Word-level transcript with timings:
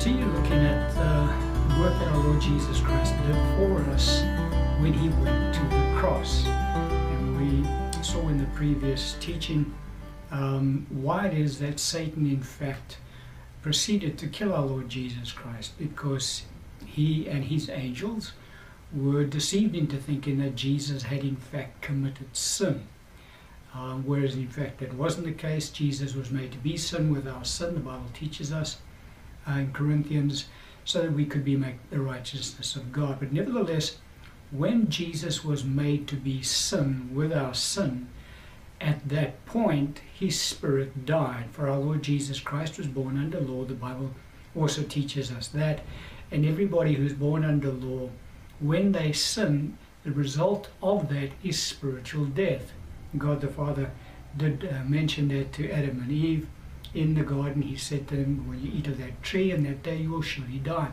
continue 0.00 0.24
looking 0.32 0.64
at 0.64 0.94
the 0.94 1.78
work 1.78 1.92
that 1.98 2.08
our 2.08 2.24
Lord 2.24 2.40
Jesus 2.40 2.80
Christ 2.80 3.14
did 3.26 3.36
for 3.58 3.80
us 3.90 4.22
when 4.80 4.94
he 4.94 5.10
went 5.22 5.54
to 5.54 5.60
the 5.64 5.94
cross. 5.94 6.46
And 6.46 7.36
we 7.36 8.02
saw 8.02 8.26
in 8.28 8.38
the 8.38 8.46
previous 8.54 9.18
teaching 9.20 9.74
um, 10.30 10.86
why 10.88 11.26
it 11.26 11.36
is 11.36 11.58
that 11.58 11.78
Satan, 11.78 12.24
in 12.24 12.40
fact, 12.40 12.96
proceeded 13.60 14.16
to 14.16 14.26
kill 14.26 14.54
our 14.54 14.64
Lord 14.64 14.88
Jesus 14.88 15.32
Christ 15.32 15.76
because 15.78 16.44
he 16.86 17.28
and 17.28 17.44
his 17.44 17.68
angels 17.68 18.32
were 18.94 19.24
deceived 19.24 19.76
into 19.76 19.98
thinking 19.98 20.38
that 20.38 20.56
Jesus 20.56 21.02
had, 21.02 21.20
in 21.20 21.36
fact, 21.36 21.82
committed 21.82 22.34
sin. 22.34 22.86
Um, 23.74 24.04
whereas 24.06 24.34
in 24.34 24.48
fact 24.48 24.78
that 24.80 24.94
wasn't 24.94 25.26
the 25.26 25.32
case. 25.32 25.68
Jesus 25.68 26.14
was 26.14 26.30
made 26.30 26.52
to 26.52 26.58
be 26.58 26.78
sin 26.78 27.12
with 27.12 27.28
our 27.28 27.44
sin, 27.44 27.74
the 27.74 27.80
Bible 27.80 28.08
teaches 28.14 28.50
us 28.50 28.78
uh, 29.48 29.52
in 29.52 29.72
Corinthians, 29.72 30.46
so 30.84 31.02
that 31.02 31.12
we 31.12 31.24
could 31.24 31.44
be 31.44 31.56
made 31.56 31.78
the 31.90 32.00
righteousness 32.00 32.76
of 32.76 32.92
God. 32.92 33.18
But 33.20 33.32
nevertheless, 33.32 33.98
when 34.50 34.88
Jesus 34.88 35.44
was 35.44 35.64
made 35.64 36.08
to 36.08 36.16
be 36.16 36.42
sin 36.42 37.10
with 37.14 37.32
our 37.32 37.54
sin, 37.54 38.08
at 38.80 39.08
that 39.08 39.44
point 39.46 40.00
his 40.12 40.40
spirit 40.40 41.04
died. 41.06 41.44
For 41.52 41.68
our 41.68 41.78
Lord 41.78 42.02
Jesus 42.02 42.40
Christ 42.40 42.78
was 42.78 42.86
born 42.86 43.18
under 43.18 43.40
law. 43.40 43.64
The 43.64 43.74
Bible 43.74 44.10
also 44.56 44.82
teaches 44.82 45.30
us 45.30 45.48
that. 45.48 45.80
And 46.30 46.44
everybody 46.44 46.94
who's 46.94 47.12
born 47.12 47.44
under 47.44 47.70
law, 47.70 48.10
when 48.58 48.92
they 48.92 49.12
sin, 49.12 49.76
the 50.02 50.12
result 50.12 50.68
of 50.82 51.08
that 51.10 51.30
is 51.42 51.60
spiritual 51.60 52.24
death. 52.24 52.72
God 53.18 53.40
the 53.40 53.48
Father 53.48 53.90
did 54.36 54.68
uh, 54.70 54.84
mention 54.84 55.28
that 55.28 55.52
to 55.54 55.70
Adam 55.70 56.00
and 56.00 56.10
Eve 56.10 56.46
in 56.94 57.14
the 57.14 57.22
garden. 57.22 57.62
He 57.62 57.76
said 57.76 58.08
to 58.08 58.16
them, 58.16 58.48
When 58.48 58.62
you 58.62 58.70
eat 58.74 58.86
of 58.86 58.98
that 58.98 59.22
tree, 59.22 59.50
and 59.50 59.64
that 59.66 59.82
day 59.82 59.96
you 59.96 60.10
will 60.10 60.22
surely 60.22 60.58
die. 60.58 60.92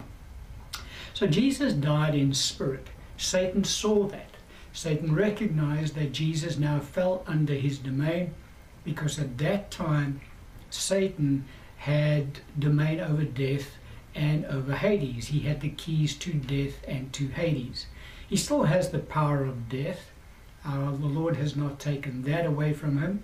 So 1.13 1.27
Jesus 1.27 1.73
died 1.73 2.15
in 2.15 2.33
spirit. 2.33 2.87
Satan 3.17 3.63
saw 3.63 4.07
that. 4.07 4.31
Satan 4.71 5.15
recognized 5.15 5.95
that 5.95 6.11
Jesus 6.11 6.57
now 6.57 6.79
fell 6.79 7.23
under 7.25 7.55
his 7.55 7.79
domain 7.79 8.35
because 8.83 9.17
at 9.17 9.37
that 9.39 9.71
time 9.71 10.21
Satan 10.69 11.45
had 11.77 12.39
domain 12.59 12.99
over 12.99 13.23
death 13.23 13.71
and 14.13 14.45
over 14.45 14.75
Hades. 14.75 15.27
He 15.27 15.39
had 15.39 15.61
the 15.61 15.69
keys 15.69 16.15
to 16.17 16.33
death 16.33 16.75
and 16.87 17.11
to 17.13 17.27
Hades. 17.29 17.87
He 18.29 18.35
still 18.35 18.63
has 18.63 18.91
the 18.91 18.99
power 18.99 19.43
of 19.43 19.69
death, 19.69 20.11
uh, 20.65 20.91
the 20.91 21.07
Lord 21.07 21.37
has 21.37 21.55
not 21.55 21.79
taken 21.79 22.23
that 22.23 22.45
away 22.45 22.73
from 22.73 22.97
him. 22.97 23.23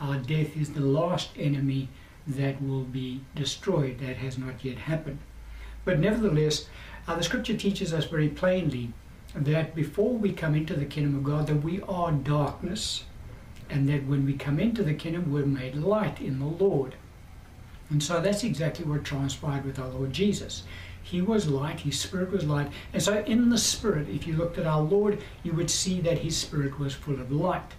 Uh, 0.00 0.18
death 0.18 0.56
is 0.56 0.70
the 0.70 0.80
last 0.80 1.30
enemy 1.36 1.88
that 2.26 2.62
will 2.62 2.84
be 2.84 3.22
destroyed. 3.34 3.98
That 4.00 4.16
has 4.16 4.38
not 4.38 4.64
yet 4.64 4.78
happened. 4.78 5.18
But 5.84 5.98
nevertheless, 6.00 6.68
uh, 7.06 7.14
the 7.14 7.22
scripture 7.22 7.56
teaches 7.56 7.92
us 7.94 8.04
very 8.04 8.28
plainly 8.28 8.92
that 9.34 9.74
before 9.74 10.14
we 10.14 10.32
come 10.32 10.54
into 10.54 10.74
the 10.74 10.84
kingdom 10.84 11.16
of 11.16 11.24
God, 11.24 11.46
that 11.46 11.62
we 11.62 11.80
are 11.82 12.10
darkness, 12.10 13.04
and 13.68 13.88
that 13.88 14.06
when 14.06 14.24
we 14.24 14.34
come 14.34 14.58
into 14.58 14.82
the 14.82 14.94
kingdom, 14.94 15.32
we're 15.32 15.46
made 15.46 15.74
light 15.74 16.20
in 16.20 16.38
the 16.38 16.46
Lord. 16.46 16.94
And 17.90 18.02
so 18.02 18.20
that's 18.20 18.44
exactly 18.44 18.84
what 18.84 19.04
transpired 19.04 19.64
with 19.64 19.78
our 19.78 19.88
Lord 19.88 20.12
Jesus. 20.12 20.64
He 21.02 21.22
was 21.22 21.48
light, 21.48 21.80
his 21.80 22.00
spirit 22.00 22.32
was 22.32 22.44
light. 22.44 22.68
And 22.92 23.00
so, 23.00 23.22
in 23.24 23.48
the 23.48 23.58
spirit, 23.58 24.08
if 24.08 24.26
you 24.26 24.34
looked 24.34 24.58
at 24.58 24.66
our 24.66 24.82
Lord, 24.82 25.22
you 25.44 25.52
would 25.52 25.70
see 25.70 26.00
that 26.00 26.18
his 26.18 26.36
spirit 26.36 26.80
was 26.80 26.94
full 26.94 27.20
of 27.20 27.30
light. 27.30 27.74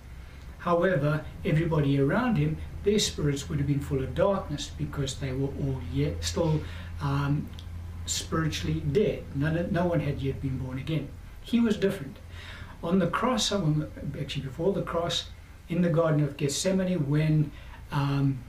However, 0.59 1.25
everybody 1.43 1.99
around 1.99 2.37
him, 2.37 2.57
their 2.87 2.99
spirits 2.99 3.49
would 3.49 3.57
have 3.57 3.67
been 3.67 3.81
full 3.81 4.01
of 4.01 4.15
darkness 4.15 4.71
because 4.77 5.15
they 5.15 5.33
were 5.33 5.49
all 5.59 5.81
yet 5.91 6.23
still 6.23 6.61
um, 7.01 7.45
spiritually 8.05 8.79
dead. 8.79 9.25
None, 9.35 9.67
no 9.73 9.85
one 9.85 9.99
had 9.99 10.21
yet 10.21 10.41
been 10.41 10.57
born 10.57 10.77
again. 10.77 11.09
He 11.41 11.59
was 11.59 11.75
different. 11.75 12.15
On 12.81 12.99
the 12.99 13.07
cross, 13.07 13.51
actually 13.51 14.43
before 14.43 14.71
the 14.71 14.83
cross, 14.83 15.25
in 15.67 15.81
the 15.81 15.89
Garden 15.89 16.23
of 16.23 16.37
Gethsemane, 16.37 17.09
when 17.09 17.51
um, 17.91 18.39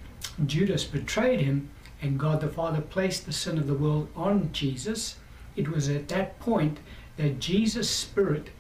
Judas 0.47 0.85
betrayed 0.85 1.41
him, 1.41 1.71
and 2.01 2.17
God 2.17 2.41
the 2.41 2.49
Father 2.49 2.81
placed 2.81 3.27
the 3.27 3.33
sin 3.33 3.59
of 3.59 3.67
the 3.67 3.75
world 3.75 4.07
on 4.15 4.53
Jesus, 4.53 5.17
it 5.57 5.67
was 5.67 5.89
at 5.89 6.07
that 6.09 6.39
point 6.39 6.79
that 7.17 7.41
Jesus' 7.41 7.91
spirit 7.91 8.51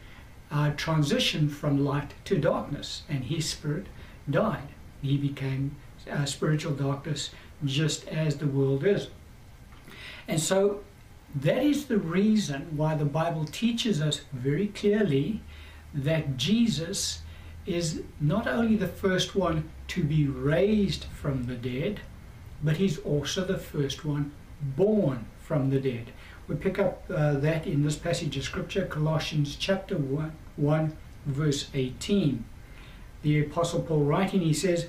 uh, 0.50 0.72
transitioned 0.72 1.52
from 1.52 1.84
light 1.84 2.14
to 2.24 2.36
darkness, 2.36 3.02
and 3.08 3.26
his 3.26 3.48
spirit 3.48 3.86
died. 4.28 4.70
He 5.02 5.16
became 5.16 5.76
uh, 6.10 6.24
spiritual 6.24 6.72
darkness 6.72 7.30
just 7.64 8.06
as 8.08 8.36
the 8.36 8.46
world 8.46 8.84
is. 8.84 9.08
And 10.26 10.40
so 10.40 10.80
that 11.34 11.62
is 11.62 11.86
the 11.86 11.98
reason 11.98 12.76
why 12.76 12.94
the 12.94 13.04
Bible 13.04 13.44
teaches 13.44 14.00
us 14.00 14.22
very 14.32 14.68
clearly 14.68 15.42
that 15.94 16.36
Jesus 16.36 17.22
is 17.66 18.02
not 18.20 18.46
only 18.46 18.76
the 18.76 18.88
first 18.88 19.34
one 19.34 19.70
to 19.88 20.02
be 20.02 20.26
raised 20.26 21.04
from 21.04 21.44
the 21.44 21.54
dead, 21.54 22.00
but 22.62 22.76
he's 22.76 22.98
also 22.98 23.44
the 23.44 23.58
first 23.58 24.04
one 24.04 24.32
born 24.60 25.26
from 25.38 25.70
the 25.70 25.80
dead. 25.80 26.12
We 26.46 26.56
pick 26.56 26.78
up 26.78 27.04
uh, 27.10 27.34
that 27.34 27.66
in 27.66 27.82
this 27.82 27.96
passage 27.96 28.36
of 28.36 28.44
scripture, 28.44 28.86
Colossians 28.86 29.54
chapter 29.56 29.96
1, 29.96 30.32
1, 30.56 30.96
verse 31.26 31.68
18. 31.74 32.44
The 33.22 33.40
Apostle 33.40 33.82
Paul 33.82 34.04
writing, 34.04 34.40
he 34.40 34.52
says, 34.52 34.88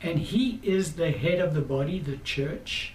And 0.00 0.18
he 0.18 0.60
is 0.62 0.94
the 0.94 1.10
head 1.10 1.38
of 1.38 1.54
the 1.54 1.60
body, 1.60 1.98
the 1.98 2.16
church, 2.18 2.94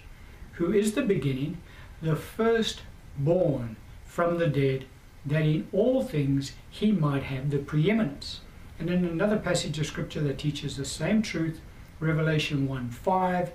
who 0.52 0.72
is 0.72 0.92
the 0.92 1.02
beginning, 1.02 1.58
the 2.02 2.16
first 2.16 2.82
born 3.18 3.76
from 4.04 4.38
the 4.38 4.46
dead, 4.46 4.84
that 5.26 5.42
in 5.42 5.66
all 5.72 6.02
things 6.02 6.52
he 6.70 6.92
might 6.92 7.24
have 7.24 7.50
the 7.50 7.58
preeminence. 7.58 8.40
And 8.78 8.90
in 8.90 9.04
another 9.04 9.38
passage 9.38 9.78
of 9.78 9.86
scripture 9.86 10.20
that 10.22 10.38
teaches 10.38 10.76
the 10.76 10.84
same 10.84 11.22
truth, 11.22 11.60
Revelation 12.00 12.68
1 12.68 12.90
5, 12.90 13.52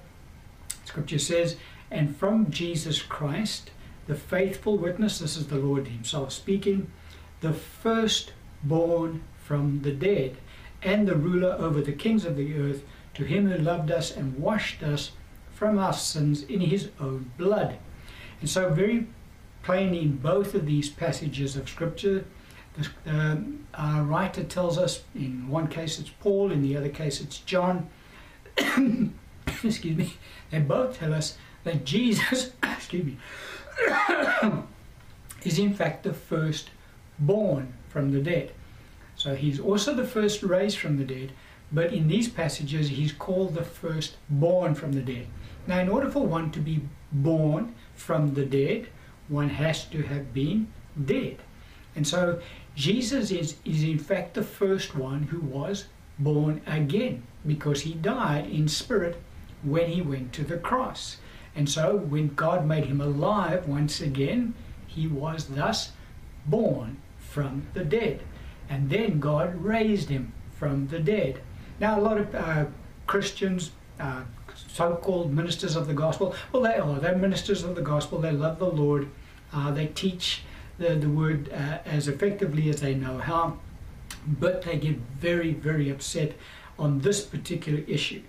Scripture 0.85 1.19
says, 1.19 1.55
and 1.91 2.15
from 2.15 2.49
Jesus 2.49 3.01
Christ, 3.01 3.71
the 4.07 4.15
faithful 4.15 4.77
witness, 4.77 5.19
this 5.19 5.37
is 5.37 5.47
the 5.47 5.57
Lord 5.57 5.87
Himself 5.87 6.31
speaking, 6.31 6.91
the 7.41 7.53
firstborn 7.53 9.23
from 9.37 9.81
the 9.81 9.91
dead, 9.91 10.37
and 10.81 11.07
the 11.07 11.15
ruler 11.15 11.55
over 11.59 11.81
the 11.81 11.91
kings 11.91 12.25
of 12.25 12.35
the 12.35 12.55
earth, 12.55 12.83
to 13.15 13.23
Him 13.23 13.49
who 13.49 13.57
loved 13.57 13.91
us 13.91 14.15
and 14.15 14.37
washed 14.37 14.81
us 14.83 15.11
from 15.51 15.77
our 15.77 15.93
sins 15.93 16.43
in 16.43 16.61
His 16.61 16.89
own 16.99 17.31
blood. 17.37 17.77
And 18.39 18.49
so, 18.49 18.69
very 18.69 19.07
plainly, 19.63 20.01
in 20.01 20.17
both 20.17 20.55
of 20.55 20.65
these 20.65 20.89
passages 20.89 21.55
of 21.55 21.67
Scripture, 21.69 22.25
the 22.75 23.43
uh, 23.73 24.01
writer 24.03 24.43
tells 24.43 24.77
us, 24.77 25.03
in 25.13 25.47
one 25.49 25.67
case 25.67 25.99
it's 25.99 26.11
Paul, 26.21 26.51
in 26.51 26.61
the 26.61 26.77
other 26.77 26.89
case 26.89 27.19
it's 27.19 27.39
John, 27.39 27.89
excuse 28.57 29.97
me, 29.97 30.13
they 30.51 30.59
both 30.59 30.97
tell 30.97 31.13
us 31.13 31.37
that 31.63 31.85
Jesus, 31.85 32.51
excuse 32.63 33.05
me, 33.05 33.17
is 35.43 35.59
in 35.59 35.73
fact 35.73 36.03
the 36.03 36.13
first 36.13 36.69
born 37.17 37.73
from 37.89 38.11
the 38.11 38.21
dead. 38.21 38.53
So 39.19 39.35
he's 39.35 39.59
also 39.59 39.93
the 39.93 40.07
first 40.07 40.43
raised 40.43 40.77
from 40.77 40.95
the 40.95 41.03
dead, 41.03 41.33
but 41.73 41.91
in 41.91 42.07
these 42.07 42.29
passages 42.29 42.87
he's 42.87 43.11
called 43.11 43.53
the 43.53 43.65
first 43.65 44.15
born 44.29 44.75
from 44.75 44.93
the 44.93 45.01
dead. 45.01 45.27
Now, 45.67 45.79
in 45.79 45.89
order 45.89 46.09
for 46.09 46.25
one 46.25 46.51
to 46.51 46.59
be 46.59 46.83
born 47.11 47.75
from 47.95 48.33
the 48.33 48.45
dead, 48.45 48.87
one 49.27 49.49
has 49.49 49.83
to 49.87 50.03
have 50.03 50.33
been 50.33 50.69
dead. 51.05 51.39
And 51.97 52.07
so 52.07 52.39
Jesus 52.75 53.29
is, 53.29 53.57
is 53.65 53.83
in 53.83 53.99
fact 53.99 54.35
the 54.35 54.41
first 54.41 54.95
one 54.95 55.23
who 55.23 55.41
was 55.41 55.87
born 56.17 56.61
again 56.65 57.23
because 57.45 57.81
he 57.81 57.95
died 57.95 58.49
in 58.49 58.69
spirit 58.69 59.21
when 59.63 59.89
he 59.89 60.01
went 60.01 60.31
to 60.33 60.45
the 60.45 60.57
cross. 60.57 61.17
And 61.57 61.69
so 61.69 61.97
when 61.97 62.35
God 62.35 62.65
made 62.65 62.85
him 62.85 63.01
alive 63.01 63.67
once 63.67 63.99
again, 63.99 64.53
he 64.87 65.07
was 65.07 65.47
thus 65.47 65.91
born 66.45 67.01
from 67.17 67.67
the 67.73 67.83
dead. 67.83 68.21
And 68.69 68.89
then 68.89 69.19
God 69.19 69.55
raised 69.55 70.09
him 70.09 70.33
from 70.51 70.87
the 70.87 70.99
dead. 70.99 71.41
Now, 71.79 71.99
a 71.99 72.01
lot 72.01 72.17
of 72.17 72.35
uh, 72.35 72.65
Christians, 73.07 73.71
uh, 73.99 74.23
so 74.67 74.95
called 74.95 75.33
ministers 75.33 75.75
of 75.75 75.87
the 75.87 75.93
gospel, 75.93 76.35
well, 76.51 76.61
they 76.61 76.75
are. 76.75 76.99
They're 76.99 77.15
ministers 77.15 77.63
of 77.63 77.75
the 77.75 77.81
gospel. 77.81 78.19
They 78.19 78.31
love 78.31 78.59
the 78.59 78.65
Lord. 78.69 79.09
Uh, 79.51 79.71
they 79.71 79.87
teach 79.87 80.43
the, 80.77 80.95
the 80.95 81.09
word 81.09 81.51
uh, 81.51 81.79
as 81.85 82.07
effectively 82.07 82.69
as 82.69 82.81
they 82.81 82.93
know 82.93 83.17
how. 83.17 83.57
But 84.27 84.63
they 84.63 84.77
get 84.77 84.97
very, 85.19 85.53
very 85.53 85.89
upset 85.89 86.33
on 86.77 86.99
this 86.99 87.21
particular 87.21 87.83
issue 87.87 88.21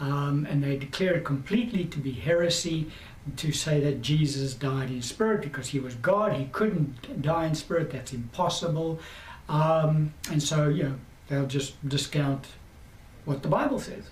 um, 0.00 0.46
and 0.50 0.62
they 0.62 0.76
declare 0.76 1.14
it 1.14 1.24
completely 1.24 1.84
to 1.84 1.98
be 1.98 2.12
heresy 2.12 2.90
to 3.36 3.52
say 3.52 3.80
that 3.80 4.02
Jesus 4.02 4.54
died 4.54 4.90
in 4.90 5.00
spirit 5.00 5.40
because 5.40 5.68
he 5.68 5.78
was 5.80 5.94
God. 5.94 6.34
He 6.34 6.46
couldn't 6.46 7.22
die 7.22 7.46
in 7.46 7.54
spirit. 7.54 7.90
That's 7.90 8.12
impossible. 8.12 8.98
Um, 9.48 10.14
and 10.30 10.42
so, 10.42 10.68
you 10.68 10.84
know, 10.84 10.94
they'll 11.28 11.46
just 11.46 11.86
discount 11.88 12.46
what 13.24 13.42
the 13.42 13.48
Bible 13.48 13.78
says. 13.78 14.10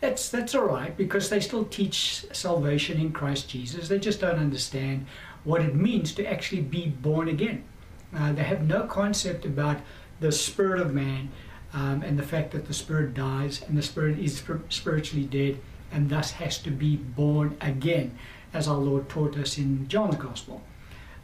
That's, 0.00 0.28
that's 0.28 0.54
all 0.54 0.66
right 0.66 0.94
because 0.96 1.30
they 1.30 1.40
still 1.40 1.64
teach 1.64 2.26
salvation 2.32 3.00
in 3.00 3.12
Christ 3.12 3.48
Jesus. 3.48 3.88
They 3.88 3.98
just 3.98 4.20
don't 4.20 4.38
understand 4.38 5.06
what 5.44 5.62
it 5.62 5.74
means 5.74 6.12
to 6.14 6.26
actually 6.26 6.62
be 6.62 6.88
born 6.88 7.28
again. 7.28 7.64
Uh, 8.14 8.32
they 8.32 8.42
have 8.42 8.66
no 8.66 8.82
concept 8.84 9.44
about 9.44 9.78
the 10.20 10.32
spirit 10.32 10.80
of 10.80 10.94
man 10.94 11.30
um, 11.72 12.02
and 12.02 12.18
the 12.18 12.22
fact 12.22 12.52
that 12.52 12.66
the 12.66 12.74
spirit 12.74 13.14
dies 13.14 13.62
and 13.66 13.76
the 13.76 13.82
spirit 13.82 14.18
is 14.18 14.42
spiritually 14.68 15.24
dead 15.24 15.58
and 15.90 16.10
thus 16.10 16.32
has 16.32 16.58
to 16.58 16.70
be 16.70 16.96
born 16.96 17.56
again, 17.60 18.16
as 18.52 18.68
our 18.68 18.78
Lord 18.78 19.08
taught 19.08 19.36
us 19.36 19.58
in 19.58 19.88
John's 19.88 20.16
Gospel. 20.16 20.62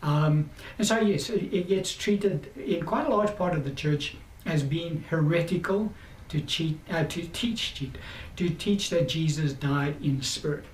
Um, 0.03 0.51
and 0.79 0.87
so, 0.87 0.99
yes, 1.01 1.29
it 1.31 1.69
gets 1.69 1.95
treated 1.95 2.51
in 2.57 2.85
quite 2.85 3.07
a 3.07 3.11
large 3.11 3.37
part 3.37 3.55
of 3.55 3.65
the 3.65 3.71
church 3.71 4.17
as 4.47 4.63
being 4.63 5.05
heretical 5.11 5.93
to, 6.29 6.41
cheat, 6.41 6.79
uh, 6.91 7.05
to 7.05 7.23
teach 7.29 7.75
cheat, 7.75 7.97
to 8.37 8.49
teach 8.49 8.91
that 8.91 9.09
Jesus 9.09 9.53
died 9.53 9.97
in 10.03 10.23
spirit. 10.23 10.65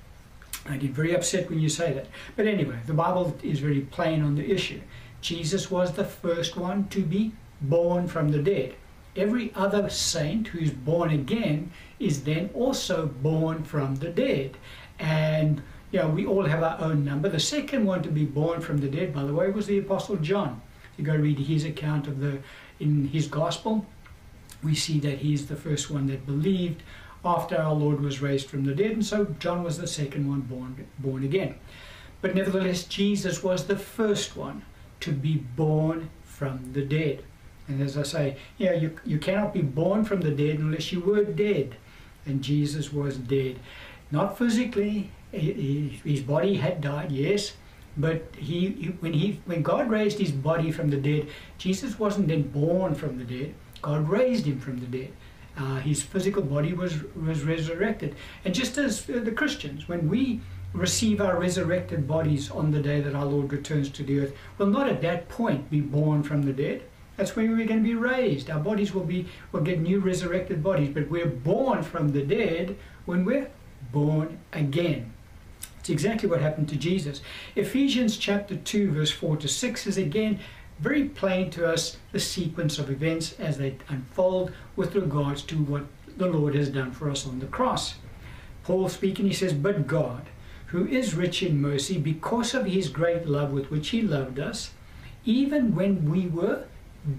I 0.69 0.77
get 0.77 0.91
very 0.91 1.15
upset 1.15 1.49
when 1.49 1.61
you 1.61 1.69
say 1.69 1.93
that. 1.93 2.07
But 2.35 2.47
anyway, 2.47 2.79
the 2.87 2.95
Bible 2.95 3.37
is 3.43 3.61
very 3.61 3.81
plain 3.81 4.23
on 4.23 4.35
the 4.35 4.51
issue. 4.51 4.81
Jesus 5.21 5.71
was 5.71 5.93
the 5.93 6.05
first 6.05 6.57
one 6.57 6.89
to 6.89 7.03
be 7.03 7.33
born 7.61 8.07
from 8.07 8.31
the 8.31 8.39
dead. 8.39 8.75
Every 9.17 9.53
other 9.55 9.89
saint 9.89 10.49
who's 10.49 10.71
born 10.71 11.11
again 11.11 11.71
is 11.99 12.25
then 12.25 12.51
also 12.53 13.07
born 13.07 13.65
from 13.65 13.97
the 13.97 14.11
dead. 14.11 14.57
And 14.99 15.63
you 15.91 16.01
know, 16.01 16.09
we 16.09 16.27
all 16.27 16.45
have 16.45 16.63
our 16.63 16.81
own 16.81 17.05
number. 17.05 17.29
The 17.29 17.41
second 17.41 17.85
one 17.85 18.03
to 18.03 18.09
be 18.09 18.25
born 18.25 18.61
from 18.61 18.79
the 18.79 18.89
dead, 18.89 19.15
by 19.15 19.25
the 19.25 19.35
way, 19.35 19.51
was 19.51 19.67
the 19.67 19.79
Apostle 19.79 20.17
John. 20.17 20.61
You 20.97 21.05
go 21.05 21.15
read 21.17 21.39
his 21.39 21.65
account 21.65 22.07
of 22.07 22.21
the 22.21 22.39
in 22.79 23.09
his 23.09 23.27
gospel, 23.27 23.87
we 24.63 24.75
see 24.75 24.99
that 25.01 25.19
he's 25.19 25.47
the 25.47 25.57
first 25.57 25.91
one 25.91 26.07
that 26.09 26.27
believed 26.27 26.83
after 27.25 27.57
our 27.57 27.75
Lord 27.75 28.01
was 28.01 28.21
raised 28.21 28.49
from 28.49 28.65
the 28.65 28.75
dead, 28.75 28.93
and 28.93 29.05
so 29.05 29.27
John 29.39 29.63
was 29.63 29.79
the 29.79 29.87
second 29.87 30.29
one 30.29 30.43
born 30.43 30.87
born 30.99 31.25
again. 31.25 31.57
But 32.21 32.35
nevertheless, 32.35 32.85
Jesus 32.85 33.43
was 33.43 33.67
the 33.67 33.77
first 33.77 34.37
one 34.37 34.63
to 35.01 35.13
be 35.13 35.37
born 35.37 36.11
from 36.25 36.73
the 36.73 36.83
dead. 36.83 37.25
And 37.69 37.83
as 37.83 37.97
I 37.99 38.03
say, 38.05 38.37
yeah, 38.59 38.73
you, 38.73 38.99
you 39.05 39.19
cannot 39.19 39.53
be 39.53 39.63
born 39.63 40.05
from 40.05 40.21
the 40.21 40.31
dead 40.31 40.59
unless 40.59 40.93
you 40.93 41.01
were 41.01 41.25
dead. 41.25 41.77
And 42.25 42.43
Jesus 42.43 42.93
was 42.93 43.17
dead. 43.17 43.59
Not 44.11 44.39
physically, 44.39 45.11
his 45.39 46.21
body 46.21 46.55
had 46.55 46.81
died, 46.81 47.13
yes, 47.13 47.53
but 47.97 48.35
he, 48.37 48.95
when 49.01 49.13
he 49.13 49.41
when 49.47 49.63
God 49.63 49.91
raised 49.91 50.19
his 50.19 50.31
body 50.31 50.71
from 50.71 50.91
the 50.91 50.97
dead, 50.97 51.29
Jesus 51.59 51.99
wasn't 51.99 52.29
then 52.29 52.43
born 52.43 52.95
from 52.95 53.19
the 53.19 53.25
dead. 53.25 53.55
God 53.81 54.09
raised 54.09 54.47
him 54.47 54.61
from 54.61 54.81
the 54.81 54.87
dead. 54.87 55.13
Uh, 55.57 55.77
his 55.77 56.03
physical 56.03 56.43
body 56.43 56.75
was 56.75 57.03
was 57.15 57.43
resurrected. 57.43 58.15
And 58.45 58.55
just 58.55 58.77
as 58.77 59.09
uh, 59.09 59.21
the 59.21 59.33
Christians, 59.33 59.89
when 59.89 60.09
we 60.09 60.41
receive 60.75 61.23
our 61.23 61.39
resurrected 61.39 62.07
bodies 62.07 62.51
on 62.51 62.71
the 62.71 62.81
day 62.81 63.01
that 63.01 63.15
our 63.15 63.25
Lord 63.25 63.51
returns 63.51 63.89
to 63.91 64.03
the 64.03 64.21
earth, 64.21 64.35
will 64.59 64.67
not 64.67 64.89
at 64.89 65.01
that 65.01 65.29
point 65.31 65.71
be 65.71 65.81
born 65.81 66.23
from 66.23 66.43
the 66.43 66.53
dead. 66.53 66.83
That's 67.17 67.35
when 67.35 67.57
we're 67.57 67.67
going 67.67 67.83
to 67.83 67.89
be 67.89 67.95
raised. 67.95 68.51
Our 68.51 68.61
bodies 68.61 68.93
will 68.93 69.05
be 69.05 69.27
will 69.53 69.63
get 69.63 69.81
new 69.81 70.01
resurrected 70.01 70.63
bodies, 70.63 70.91
but 70.93 71.09
we're 71.09 71.27
born 71.27 71.83
from 71.83 72.09
the 72.09 72.23
dead 72.23 72.77
when 73.07 73.25
we're 73.25 73.49
born 73.91 74.39
again. 74.53 75.15
It's 75.87 75.91
exactly 75.93 76.29
what 76.29 76.41
happened 76.41 76.69
to 76.71 76.77
Jesus. 76.77 77.21
Ephesians 77.55 78.17
chapter 78.17 78.57
2, 78.57 78.91
verse 78.91 79.13
4 79.13 79.37
to 79.37 79.47
6 79.47 79.87
is 79.87 79.97
again 79.97 80.41
very 80.81 81.05
plain 81.05 81.49
to 81.51 81.65
us 81.65 81.97
the 82.11 82.19
sequence 82.19 82.81
of 82.81 82.91
events 82.91 83.35
as 83.39 83.57
they 83.57 83.77
unfold 83.89 84.51
with 84.75 84.97
regards 84.97 85.43
to 85.43 85.55
what 85.55 85.85
the 86.17 86.27
Lord 86.27 86.57
has 86.57 86.71
done 86.71 86.91
for 86.91 87.09
us 87.09 87.25
on 87.25 87.39
the 87.39 87.47
cross. 87.47 87.95
Paul 88.65 88.89
speaking, 88.89 89.29
he 89.29 89.33
says, 89.33 89.53
But 89.53 89.87
God, 89.87 90.27
who 90.67 90.89
is 90.89 91.15
rich 91.15 91.41
in 91.41 91.63
mercy, 91.63 91.99
because 91.99 92.53
of 92.53 92.67
his 92.67 92.89
great 92.89 93.29
love 93.29 93.53
with 93.53 93.71
which 93.71 93.91
he 93.91 94.03
loved 94.03 94.41
us, 94.41 94.71
even 95.25 95.77
when 95.77 96.11
we 96.11 96.27
were 96.27 96.65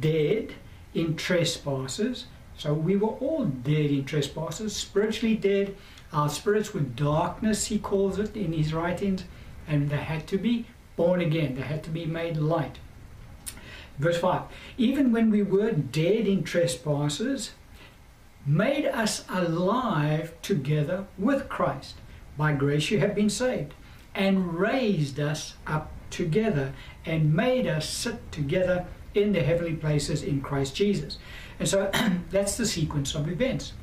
dead 0.02 0.56
in 0.94 1.16
trespasses, 1.16 2.26
so 2.58 2.74
we 2.74 2.98
were 2.98 3.08
all 3.08 3.46
dead 3.46 3.92
in 3.92 4.04
trespasses, 4.04 4.76
spiritually 4.76 5.38
dead. 5.38 5.74
Our 6.14 6.30
spirits 6.30 6.74
were 6.74 6.82
darkness, 6.82 7.68
he 7.68 7.80
calls 7.80 8.18
it 8.18 8.36
in 8.36 8.54
his 8.54 8.74
writings, 8.74 9.26
and 9.68 9.90
they 9.90 9.98
had 9.98 10.28
to 10.28 10.38
be 10.38 10.66
born 10.96 11.22
again. 11.22 11.56
They 11.56 11.62
had 11.62 11.84
to 11.84 11.90
be 11.90 12.06
made 12.06 12.38
light. 12.38 12.80
Verse 14.00 14.18
5 14.20 14.44
Even 14.78 15.12
when 15.12 15.30
we 15.30 15.44
were 15.44 15.72
dead 15.72 16.28
in 16.28 16.44
trespasses, 16.44 17.52
made 18.46 18.86
us 18.86 19.26
alive 19.30 20.34
together 20.42 21.06
with 21.18 21.50
Christ. 21.50 21.96
By 22.38 22.54
grace 22.54 22.92
you 22.92 23.00
have 23.00 23.16
been 23.16 23.30
saved, 23.30 23.74
and 24.16 24.54
raised 24.54 25.20
us 25.20 25.56
up 25.66 25.92
together, 26.10 26.74
and 27.06 27.34
made 27.34 27.68
us 27.68 27.90
sit 27.90 28.32
together 28.32 28.86
in 29.14 29.34
the 29.34 29.42
heavenly 29.42 29.74
places 29.74 30.24
in 30.24 30.42
Christ 30.42 30.76
Jesus. 30.76 31.18
And 31.60 31.68
so 31.68 31.92
that's 32.30 32.56
the 32.56 32.66
sequence 32.66 33.16
of 33.16 33.28
events. 33.28 33.74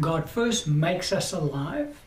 God 0.00 0.28
first 0.28 0.66
makes 0.66 1.12
us 1.12 1.32
alive, 1.32 2.00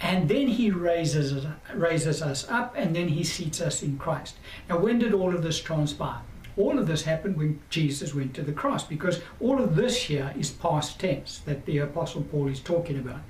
and 0.00 0.28
then 0.28 0.48
he 0.48 0.70
raises, 0.70 1.46
raises 1.74 2.22
us 2.22 2.48
up, 2.48 2.74
and 2.76 2.94
then 2.94 3.08
he 3.08 3.24
seats 3.24 3.60
us 3.60 3.82
in 3.82 3.98
Christ. 3.98 4.36
Now, 4.68 4.78
when 4.78 4.98
did 4.98 5.12
all 5.12 5.34
of 5.34 5.42
this 5.42 5.60
transpire? 5.60 6.20
All 6.56 6.78
of 6.78 6.86
this 6.86 7.02
happened 7.02 7.36
when 7.36 7.60
Jesus 7.68 8.14
went 8.14 8.34
to 8.34 8.42
the 8.42 8.52
cross, 8.52 8.84
because 8.84 9.20
all 9.40 9.60
of 9.60 9.76
this 9.76 10.04
here 10.04 10.32
is 10.38 10.50
past 10.50 11.00
tense 11.00 11.40
that 11.46 11.66
the 11.66 11.78
Apostle 11.78 12.22
Paul 12.22 12.48
is 12.48 12.60
talking 12.60 12.98
about. 12.98 13.20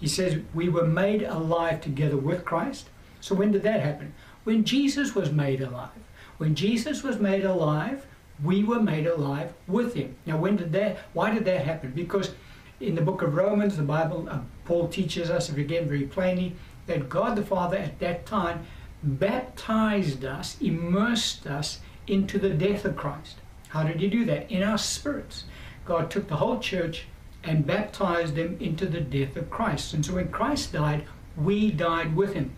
He 0.00 0.08
says, 0.08 0.40
We 0.54 0.68
were 0.68 0.86
made 0.86 1.22
alive 1.22 1.80
together 1.80 2.16
with 2.16 2.44
Christ. 2.44 2.88
So, 3.20 3.34
when 3.34 3.52
did 3.52 3.62
that 3.62 3.80
happen? 3.80 4.14
When 4.44 4.64
Jesus 4.64 5.14
was 5.14 5.30
made 5.30 5.60
alive. 5.60 5.90
When 6.38 6.54
Jesus 6.54 7.04
was 7.04 7.20
made 7.20 7.44
alive, 7.44 8.06
we 8.42 8.64
were 8.64 8.80
made 8.80 9.06
alive 9.06 9.52
with 9.68 9.94
him. 9.94 10.16
Now, 10.26 10.38
when 10.38 10.56
did 10.56 10.72
that? 10.72 10.98
Why 11.12 11.32
did 11.32 11.44
that 11.44 11.64
happen? 11.64 11.92
Because 11.92 12.34
in 12.82 12.96
the 12.96 13.02
book 13.02 13.22
of 13.22 13.34
Romans, 13.34 13.76
the 13.76 13.82
Bible, 13.82 14.28
uh, 14.28 14.40
Paul 14.64 14.88
teaches 14.88 15.30
us 15.30 15.48
again 15.48 15.86
very 15.86 16.02
plainly 16.02 16.56
that 16.86 17.08
God 17.08 17.36
the 17.36 17.44
Father 17.44 17.76
at 17.76 17.98
that 18.00 18.26
time 18.26 18.66
baptized 19.02 20.24
us, 20.24 20.60
immersed 20.60 21.46
us 21.46 21.80
into 22.06 22.38
the 22.38 22.50
death 22.50 22.84
of 22.84 22.96
Christ. 22.96 23.36
How 23.68 23.84
did 23.84 24.00
He 24.00 24.08
do 24.08 24.24
that? 24.24 24.50
In 24.50 24.62
our 24.62 24.78
spirits. 24.78 25.44
God 25.84 26.10
took 26.10 26.28
the 26.28 26.36
whole 26.36 26.58
church 26.58 27.06
and 27.44 27.66
baptized 27.66 28.34
them 28.34 28.56
into 28.60 28.86
the 28.86 29.00
death 29.00 29.36
of 29.36 29.50
Christ. 29.50 29.94
And 29.94 30.04
so 30.04 30.14
when 30.14 30.30
Christ 30.30 30.72
died, 30.72 31.04
we 31.36 31.70
died 31.70 32.14
with 32.16 32.34
Him. 32.34 32.52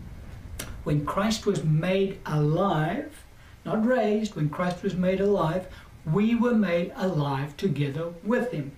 When 0.83 1.05
Christ 1.05 1.45
was 1.45 1.63
made 1.63 2.19
alive, 2.25 3.23
not 3.63 3.85
raised, 3.85 4.35
when 4.35 4.49
Christ 4.49 4.83
was 4.83 4.95
made 4.95 5.19
alive, 5.19 5.67
we 6.05 6.35
were 6.35 6.53
made 6.53 6.93
alive 6.95 7.57
together 7.57 8.13
with 8.23 8.51
him. 8.51 8.71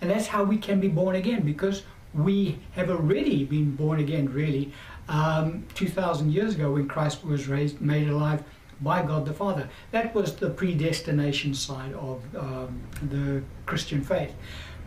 And 0.00 0.10
that's 0.10 0.26
how 0.26 0.44
we 0.44 0.56
can 0.56 0.80
be 0.80 0.88
born 0.88 1.16
again 1.16 1.42
because 1.42 1.82
we 2.14 2.58
have 2.72 2.90
already 2.90 3.44
been 3.44 3.76
born 3.76 4.00
again, 4.00 4.32
really, 4.32 4.72
um, 5.08 5.64
2,000 5.74 6.32
years 6.32 6.54
ago 6.54 6.72
when 6.72 6.88
Christ 6.88 7.24
was 7.24 7.48
raised, 7.48 7.80
made 7.80 8.08
alive 8.08 8.42
by 8.80 9.02
God 9.02 9.26
the 9.26 9.32
Father. 9.32 9.68
That 9.90 10.14
was 10.14 10.36
the 10.36 10.50
predestination 10.50 11.54
side 11.54 11.92
of 11.94 12.22
um, 12.34 12.80
the 13.10 13.42
Christian 13.66 14.02
faith. 14.02 14.34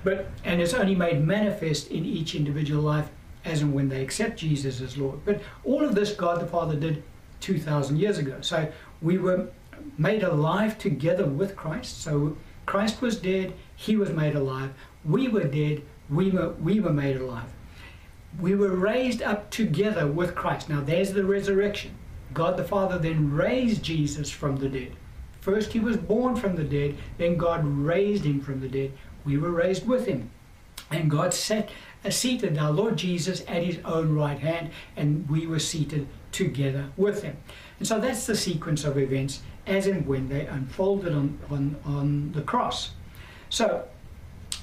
But 0.03 0.29
and 0.43 0.62
it's 0.62 0.74
only 0.74 0.96
made 0.96 1.24
manifest 1.25 1.89
in 1.89 2.03
each 2.03 2.36
individual 2.36 2.82
life 2.82 3.10
as 3.46 3.62
and 3.62 3.74
when 3.74 3.89
they 3.89 4.01
accept 4.01 4.39
Jesus 4.39 4.82
as 4.82 4.98
Lord. 4.98 5.20
But 5.25 5.41
all 5.63 5.84
of 5.84 5.96
this 5.96 6.13
God 6.13 6.41
the 6.41 6.48
Father 6.48 6.75
did 6.75 7.03
2,000 7.41 7.98
years 7.98 8.17
ago. 8.17 8.38
So 8.41 8.70
we 9.01 9.17
were 9.17 9.48
made 9.98 10.24
alive 10.24 10.77
together 10.77 11.25
with 11.25 11.55
Christ. 11.55 12.01
So 12.01 12.38
Christ 12.65 13.01
was 13.01 13.17
dead, 13.17 13.53
he 13.75 13.98
was 13.98 14.10
made 14.10 14.36
alive. 14.36 14.74
We 15.05 15.27
were 15.27 15.43
dead, 15.43 15.83
we 16.10 16.31
were, 16.31 16.50
we 16.50 16.79
were 16.79 16.93
made 16.93 17.17
alive. 17.17 17.50
We 18.39 18.55
were 18.55 18.75
raised 18.75 19.22
up 19.22 19.50
together 19.51 20.07
with 20.07 20.36
Christ. 20.36 20.69
Now 20.69 20.81
there's 20.81 21.13
the 21.13 21.24
resurrection. 21.24 21.95
God 22.33 22.57
the 22.57 22.63
Father 22.63 22.98
then 22.98 23.31
raised 23.31 23.83
Jesus 23.83 24.31
from 24.31 24.57
the 24.57 24.69
dead. 24.69 24.93
First 25.39 25.74
he 25.74 25.79
was 25.79 25.98
born 25.98 26.36
from 26.36 26.55
the 26.55 26.63
dead, 26.63 26.98
then 27.17 27.38
God 27.38 27.65
raised 27.65 28.24
him 28.24 28.39
from 28.41 28.62
the 28.62 28.69
dead. 28.69 28.93
We 29.25 29.38
were 29.38 29.51
raised 29.51 29.86
with 29.86 30.05
him. 30.05 30.31
And 30.89 31.10
God 31.10 31.33
set, 31.33 31.69
uh, 32.05 32.10
seated 32.10 32.57
our 32.57 32.72
Lord 32.72 32.98
Jesus 32.98 33.43
at 33.48 33.63
his 33.63 33.79
own 33.83 34.15
right 34.15 34.39
hand, 34.39 34.72
and 34.95 35.29
we 35.29 35.48
were 35.48 35.60
seated 35.60 36.07
together 36.31 36.89
with 36.98 37.24
him. 37.24 37.38
And 37.79 37.88
so 37.88 38.00
that's 38.00 38.25
the 38.25 38.36
sequence 38.36 38.83
of 38.83 38.98
events 38.98 39.41
as 39.65 39.88
and 39.88 40.05
when 40.05 40.29
they 40.29 40.45
unfolded 40.45 41.13
on, 41.13 41.39
on, 41.50 41.75
on 41.86 42.31
the 42.33 42.41
cross. 42.41 42.91
So, 43.50 43.88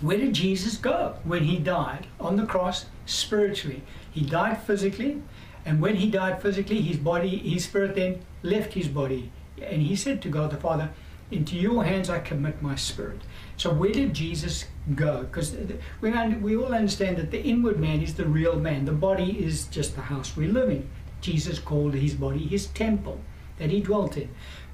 where 0.01 0.17
did 0.17 0.33
Jesus 0.33 0.77
go 0.77 1.17
when 1.25 1.45
he 1.45 1.59
died 1.59 2.07
on 2.19 2.37
the 2.37 2.47
cross 2.47 2.87
spiritually? 3.07 3.83
He 4.11 4.23
died 4.23 4.63
physically, 4.63 5.23
and 5.65 5.81
when 5.81 5.97
he 5.97 6.11
died 6.11 6.41
physically, 6.41 6.81
his 6.81 6.97
body, 6.97 7.37
his 7.37 7.65
spirit 7.65 7.95
then 7.95 8.21
left 8.43 8.73
his 8.73 8.89
body. 8.89 9.31
And 9.61 9.83
he 9.83 9.97
said 9.97 10.23
to 10.23 10.29
God 10.29 10.51
the 10.51 10.57
Father, 10.57 10.91
Into 11.31 11.57
your 11.57 11.85
hands 11.85 12.09
I 12.09 12.19
commit 12.19 12.63
my 12.63 12.77
spirit. 12.77 13.21
So, 13.57 13.73
where 13.73 13.93
did 13.93 14.15
Jesus 14.15 14.65
go? 14.95 15.23
Because 15.23 15.55
we, 16.01 16.11
we 16.11 16.57
all 16.57 16.75
understand 16.75 17.19
that 17.19 17.31
the 17.31 17.43
inward 17.43 17.79
man 17.79 18.01
is 18.01 18.15
the 18.15 18.25
real 18.25 18.59
man. 18.59 18.87
The 18.87 18.93
body 18.93 19.45
is 19.45 19.67
just 19.67 19.95
the 19.97 20.03
house 20.03 20.37
we 20.37 20.47
live 20.47 20.71
in. 20.71 20.89
Jesus 21.21 21.59
called 21.59 21.95
his 21.95 22.15
body 22.15 22.47
his 22.47 22.69
temple 22.69 23.21
that 23.59 23.71
he 23.71 23.81
dwelt 23.81 24.17
in. 24.17 24.31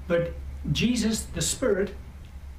But 0.07 0.33
Jesus, 0.71 1.23
the 1.23 1.41
Spirit, 1.41 1.93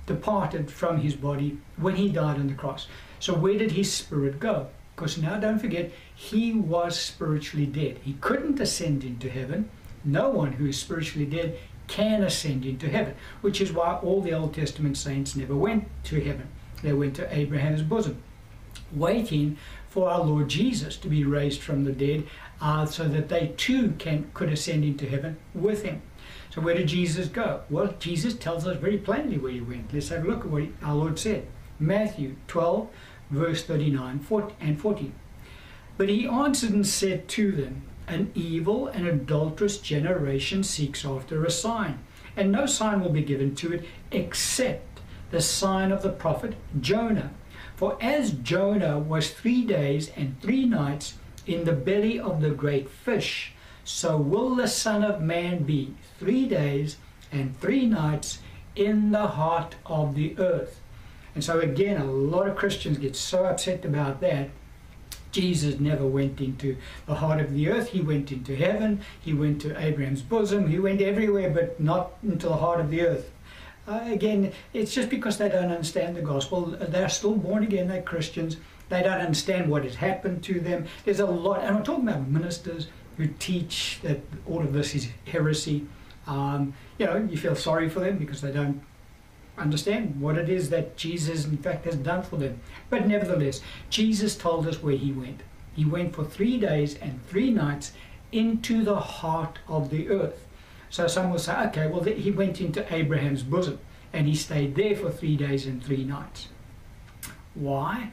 departed 0.09 0.71
from 0.71 0.99
his 0.99 1.15
body 1.15 1.59
when 1.77 1.95
he 1.95 2.09
died 2.09 2.41
on 2.41 2.49
the 2.49 2.55
cross. 2.55 2.88
So 3.21 3.35
where 3.35 3.59
did 3.59 3.73
his 3.73 3.93
spirit 3.93 4.41
go? 4.41 4.67
Because 4.97 5.19
now 5.19 5.38
don't 5.38 5.61
forget, 5.61 5.93
he 6.15 6.53
was 6.53 6.99
spiritually 6.99 7.67
dead. 7.67 7.99
He 8.03 8.15
couldn't 8.15 8.59
ascend 8.59 9.05
into 9.05 9.31
heaven. 9.31 9.71
No 10.05 10.29
one 10.29 10.53
who 10.53 10.67
is 10.67 10.79
spiritually 10.79 11.27
dead 11.27 11.57
can 11.87 12.23
ascend 12.23 12.65
into 12.65 12.88
heaven, 12.88 13.15
which 13.41 13.61
is 13.61 13.73
why 13.73 13.95
all 13.97 14.21
the 14.21 14.33
Old 14.33 14.55
Testament 14.55 14.97
saints 14.97 15.37
never 15.37 15.55
went 15.55 15.87
to 16.05 16.21
heaven. 16.21 16.49
They 16.83 16.93
went 16.93 17.15
to 17.17 17.37
Abraham's 17.37 17.83
bosom, 17.83 18.23
waiting 18.93 19.57
for 19.88 20.11
our 20.11 20.25
Lord 20.25 20.49
Jesus 20.49 20.97
to 20.99 21.09
be 21.09 21.25
raised 21.25 21.61
from 21.61 21.85
the 21.85 21.93
dead 21.93 22.27
uh, 22.61 22.87
so 22.87 23.09
that 23.09 23.29
they 23.29 23.55
too 23.57 23.95
can, 23.99 24.31
could 24.35 24.50
ascend 24.50 24.85
into 24.85 25.09
heaven 25.09 25.37
with 25.55 25.83
him. 25.83 26.03
So 26.59 26.65
where 26.65 26.75
did 26.75 26.88
Jesus 26.88 27.29
go? 27.29 27.61
Well, 27.71 27.95
Jesus 28.00 28.35
tells 28.35 28.67
us 28.67 28.79
very 28.79 28.99
plainly 28.99 29.38
where 29.38 29.53
he 29.53 29.61
went. 29.61 29.95
Let's 29.95 30.09
have 30.09 30.25
a 30.25 30.27
look 30.27 30.41
at 30.41 30.50
what 30.50 30.65
our 30.83 30.97
Lord 30.97 31.17
said. 31.17 31.47
Matthew 31.79 32.35
12, 32.49 32.88
verse 33.31 33.62
39 33.62 34.27
and 34.61 34.81
40. 34.81 35.12
But 35.97 36.09
he 36.09 36.27
answered 36.27 36.73
and 36.73 36.85
said 36.85 37.29
to 37.29 37.53
them, 37.53 37.83
An 38.09 38.33
evil 38.35 38.88
and 38.88 39.07
adulterous 39.07 39.79
generation 39.79 40.65
seeks 40.65 41.05
after 41.05 41.45
a 41.45 41.50
sign, 41.53 42.00
and 42.37 42.50
no 42.50 42.67
sign 42.67 43.03
will 43.03 43.11
be 43.11 43.23
given 43.23 43.55
to 43.55 43.75
it 43.75 43.85
except 44.11 44.99
the 45.31 45.41
sign 45.41 45.93
of 45.93 46.03
the 46.03 46.11
prophet 46.11 46.55
Jonah. 46.81 47.31
For 47.77 47.97
as 48.00 48.33
Jonah 48.33 48.99
was 48.99 49.31
three 49.31 49.65
days 49.65 50.11
and 50.17 50.43
three 50.43 50.65
nights 50.65 51.19
in 51.47 51.62
the 51.62 51.73
belly 51.73 52.19
of 52.19 52.41
the 52.41 52.50
great 52.50 52.91
fish, 52.91 53.53
so 53.88 54.18
will 54.18 54.54
the 54.54 54.68
Son 54.68 55.02
of 55.02 55.23
Man 55.23 55.62
be 55.62 55.95
three 56.18 56.47
days 56.47 56.99
and 57.33 57.59
three 57.59 57.87
nights 57.87 58.40
in 58.76 59.12
the 59.12 59.28
heart 59.28 59.76
of 59.87 60.14
the 60.14 60.38
earth. 60.38 60.83
And 61.35 61.42
so, 61.42 61.61
again, 61.61 61.99
a 61.99 62.04
lot 62.04 62.47
of 62.47 62.54
Christians 62.54 62.99
get 62.99 63.16
so 63.16 63.47
upset 63.47 63.87
about 63.87 64.21
that. 64.21 64.50
Jesus 65.33 65.80
never 65.80 66.07
went 66.07 66.38
into 66.38 66.76
the 67.07 67.14
heart 67.14 67.40
of 67.40 67.54
the 67.54 67.71
earth. 67.71 67.88
He 67.88 68.02
went 68.02 68.30
into 68.30 68.54
heaven. 68.54 69.00
He 69.23 69.33
went 69.33 69.62
to 69.62 69.83
Abraham's 69.83 70.21
bosom. 70.21 70.68
He 70.68 70.78
went 70.78 71.00
everywhere, 71.00 71.49
but 71.49 71.80
not 71.80 72.12
into 72.23 72.47
the 72.47 72.57
heart 72.57 72.80
of 72.80 72.90
the 72.90 73.00
earth. 73.00 73.30
Uh, 73.87 74.00
again, 74.04 74.52
it's 74.75 74.92
just 74.92 75.09
because 75.09 75.38
they 75.38 75.49
don't 75.49 75.71
understand 75.71 76.14
the 76.14 76.21
gospel. 76.21 76.66
They're 76.66 77.09
still 77.09 77.37
born 77.37 77.62
again, 77.62 77.88
they're 77.88 78.02
Christians. 78.02 78.59
They 78.90 79.02
don't 79.02 79.21
understand 79.21 79.71
what 79.71 79.85
has 79.85 79.95
happened 79.95 80.45
to 80.45 80.61
them. 80.61 80.87
There's 81.07 81.21
a 81.21 81.26
lot, 81.26 81.62
and 81.62 81.75
I'm 81.75 81.83
talking 81.83 82.07
about 82.07 82.28
ministers 82.28 82.88
who 83.19 83.27
teach 83.27 83.99
that 84.03 84.21
all 84.47 84.61
of 84.61 84.73
this 84.73 84.95
is 84.95 85.09
heresy. 85.27 85.87
Um, 86.27 86.73
you 86.99 87.07
know, 87.07 87.17
you 87.17 87.37
feel 87.37 87.55
sorry 87.55 87.89
for 87.89 88.01
them 88.01 88.17
because 88.17 88.41
they 88.41 88.53
don't 88.53 88.81
understand 89.59 90.21
what 90.21 90.39
it 90.39 90.49
is 90.49 90.71
that 90.71 90.97
Jesus, 90.97 91.45
in 91.45 91.59
fact, 91.59 91.85
has 91.85 91.97
done 91.97 92.23
for 92.23 92.37
them. 92.37 92.61
But 92.89 93.07
nevertheless, 93.07 93.61
Jesus 93.91 94.37
told 94.37 94.67
us 94.67 94.83
where 94.83 94.97
he 94.97 95.13
went. 95.13 95.43
He 95.75 95.85
went 95.85 96.15
for 96.15 96.25
three 96.25 96.59
days 96.59 96.97
and 96.97 97.25
three 97.27 97.51
nights 97.51 97.93
into 98.33 98.85
the 98.85 99.01
heart 99.01 99.59
of 99.69 99.91
the 99.91 100.09
earth. 100.09 100.47
So 100.91 101.07
some 101.07 101.31
will 101.31 101.39
say, 101.39 101.55
okay, 101.67 101.87
well, 101.89 102.03
he 102.03 102.31
went 102.31 102.61
into 102.61 102.93
Abraham's 102.95 103.43
bosom 103.43 103.79
and 104.13 104.27
he 104.27 104.35
stayed 104.35 104.75
there 104.75 104.97
for 104.97 105.11
three 105.11 105.37
days 105.37 105.67
and 105.67 105.85
three 105.85 106.05
nights. 106.05 106.49
Why? 107.55 108.11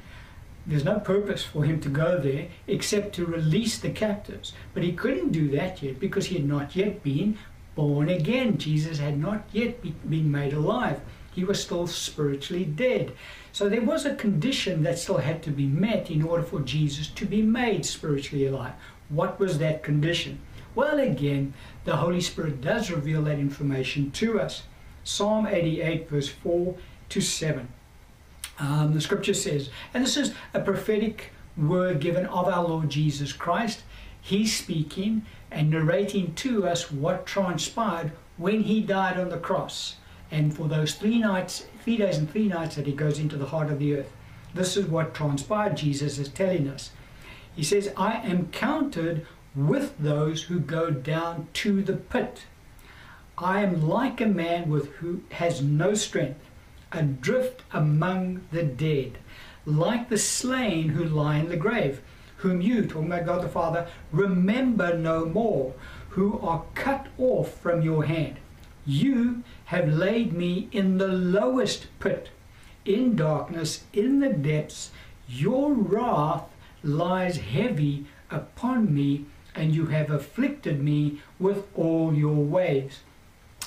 There's 0.66 0.84
no 0.84 1.00
purpose 1.00 1.44
for 1.44 1.64
him 1.64 1.80
to 1.82 1.90
go 1.90 2.20
there 2.20 2.48
except 2.68 3.14
to 3.16 3.26
release 3.26 3.78
the 3.78 3.92
captives. 3.92 4.54
But 4.74 4.84
he 4.84 4.94
couldn't 4.94 5.32
do 5.32 5.50
that 5.50 5.82
yet 5.84 6.00
because 6.00 6.28
he 6.28 6.36
had 6.36 6.48
not 6.48 6.76
yet 6.76 7.04
been 7.04 7.38
born 7.76 8.10
again. 8.10 8.58
Jesus 8.58 8.98
had 9.00 9.20
not 9.20 9.46
yet 9.52 9.82
be, 9.82 9.92
been 10.08 10.32
made 10.32 10.54
alive 10.54 11.02
he 11.36 11.44
was 11.44 11.62
still 11.62 11.86
spiritually 11.86 12.64
dead. 12.64 13.12
So 13.52 13.68
there 13.68 13.82
was 13.82 14.06
a 14.06 14.16
condition 14.16 14.84
that 14.84 14.98
still 14.98 15.18
had 15.18 15.44
to 15.44 15.52
be 15.52 15.68
met 15.68 16.10
in 16.10 16.24
order 16.24 16.44
for 16.44 16.62
Jesus 16.62 17.08
to 17.10 17.26
be 17.26 17.42
made 17.42 17.86
spiritually 17.86 18.48
alive. 18.48 18.74
What 19.10 19.38
was 19.38 19.58
that 19.58 19.84
condition? 19.84 20.40
Well, 20.74 20.98
again, 20.98 21.54
the 21.84 21.98
Holy 21.98 22.22
Spirit 22.22 22.62
does 22.62 22.90
reveal 22.90 23.22
that 23.24 23.38
information 23.38 24.12
to 24.12 24.40
us. 24.40 24.64
Psalm 25.04 25.46
88, 25.46 26.10
verse 26.10 26.30
4 26.30 26.76
to 27.10 27.22
7. 27.22 27.68
Um, 28.60 28.94
the 28.94 29.02
scripture 29.02 29.34
says, 29.34 29.70
and 29.94 30.04
this 30.04 30.18
is 30.18 30.34
a 30.54 30.60
prophetic 30.60 31.32
word 31.58 32.00
given 32.00 32.26
of 32.28 32.48
our 32.48 32.64
Lord 32.64 32.90
Jesus 32.90 33.34
Christ. 33.34 33.84
He's 34.22 34.56
speaking 34.56 35.26
and 35.52 35.70
narrating 35.70 36.34
to 36.36 36.68
us 36.68 36.92
what 36.92 37.26
transpired 37.26 38.12
when 38.38 38.64
he 38.64 38.82
died 38.82 39.20
on 39.20 39.30
the 39.30 39.38
cross. 39.38 39.98
And 40.32 40.56
for 40.56 40.68
those 40.68 40.96
three 40.96 41.20
nights, 41.20 41.68
three 41.84 41.98
days 41.98 42.18
and 42.18 42.30
three 42.30 42.48
nights 42.48 42.76
that 42.76 42.88
he 42.88 42.94
goes 42.94 43.20
into 43.20 43.38
the 43.38 43.46
heart 43.46 43.70
of 43.70 43.80
the 43.80 43.96
earth, 43.96 44.12
this 44.54 44.78
is 44.78 44.86
what 44.86 45.14
transpired, 45.14 45.78
Jesus 45.78 46.18
is 46.18 46.30
telling 46.30 46.68
us. 46.68 46.92
He 47.56 47.64
says, 47.64 47.92
I 47.96 48.14
am 48.14 48.48
counted 48.52 49.26
with 49.56 49.98
those 50.00 50.44
who 50.44 50.60
go 50.60 50.90
down 50.90 51.48
to 51.54 51.82
the 51.82 51.94
pit. 51.94 52.46
I 53.38 53.62
am 53.62 53.88
like 53.88 54.20
a 54.22 54.26
man 54.26 54.70
with 54.70 54.92
who 54.96 55.22
has 55.32 55.62
no 55.62 55.94
strength, 55.94 56.40
adrift 56.96 57.62
among 57.72 58.42
the 58.52 58.64
dead, 58.64 59.18
like 59.66 60.10
the 60.10 60.18
slain 60.18 60.90
who 60.90 61.04
lie 61.04 61.38
in 61.38 61.50
the 61.50 61.58
grave, 61.58 62.02
whom 62.38 62.62
you, 62.62 62.86
talking 62.86 63.12
about 63.12 63.26
God 63.26 63.42
the 63.44 63.50
Father, 63.50 63.88
remember 64.12 64.98
no 64.98 65.26
more, 65.26 65.74
who 66.10 66.40
are 66.40 66.64
cut 66.76 67.08
off 67.18 67.60
from 67.60 67.82
your 67.82 68.06
hand. 68.06 68.38
You 68.86 69.44
have 69.66 69.88
laid 69.88 70.34
me 70.34 70.70
in 70.72 70.98
the 70.98 71.08
lowest 71.08 71.88
pit, 72.00 72.30
in 72.86 73.16
darkness, 73.16 73.84
in 73.94 74.20
the 74.20 74.30
depths. 74.30 74.92
Your 75.28 75.74
wrath 75.74 76.46
lies 76.84 77.38
heavy 77.38 78.06
upon 78.30 78.94
me, 78.94 79.26
and 79.56 79.74
you 79.74 79.88
have 79.88 80.12
afflicted 80.12 80.84
me 80.84 81.22
with 81.40 81.66
all 81.76 82.14
your 82.14 82.36
ways. 82.36 83.00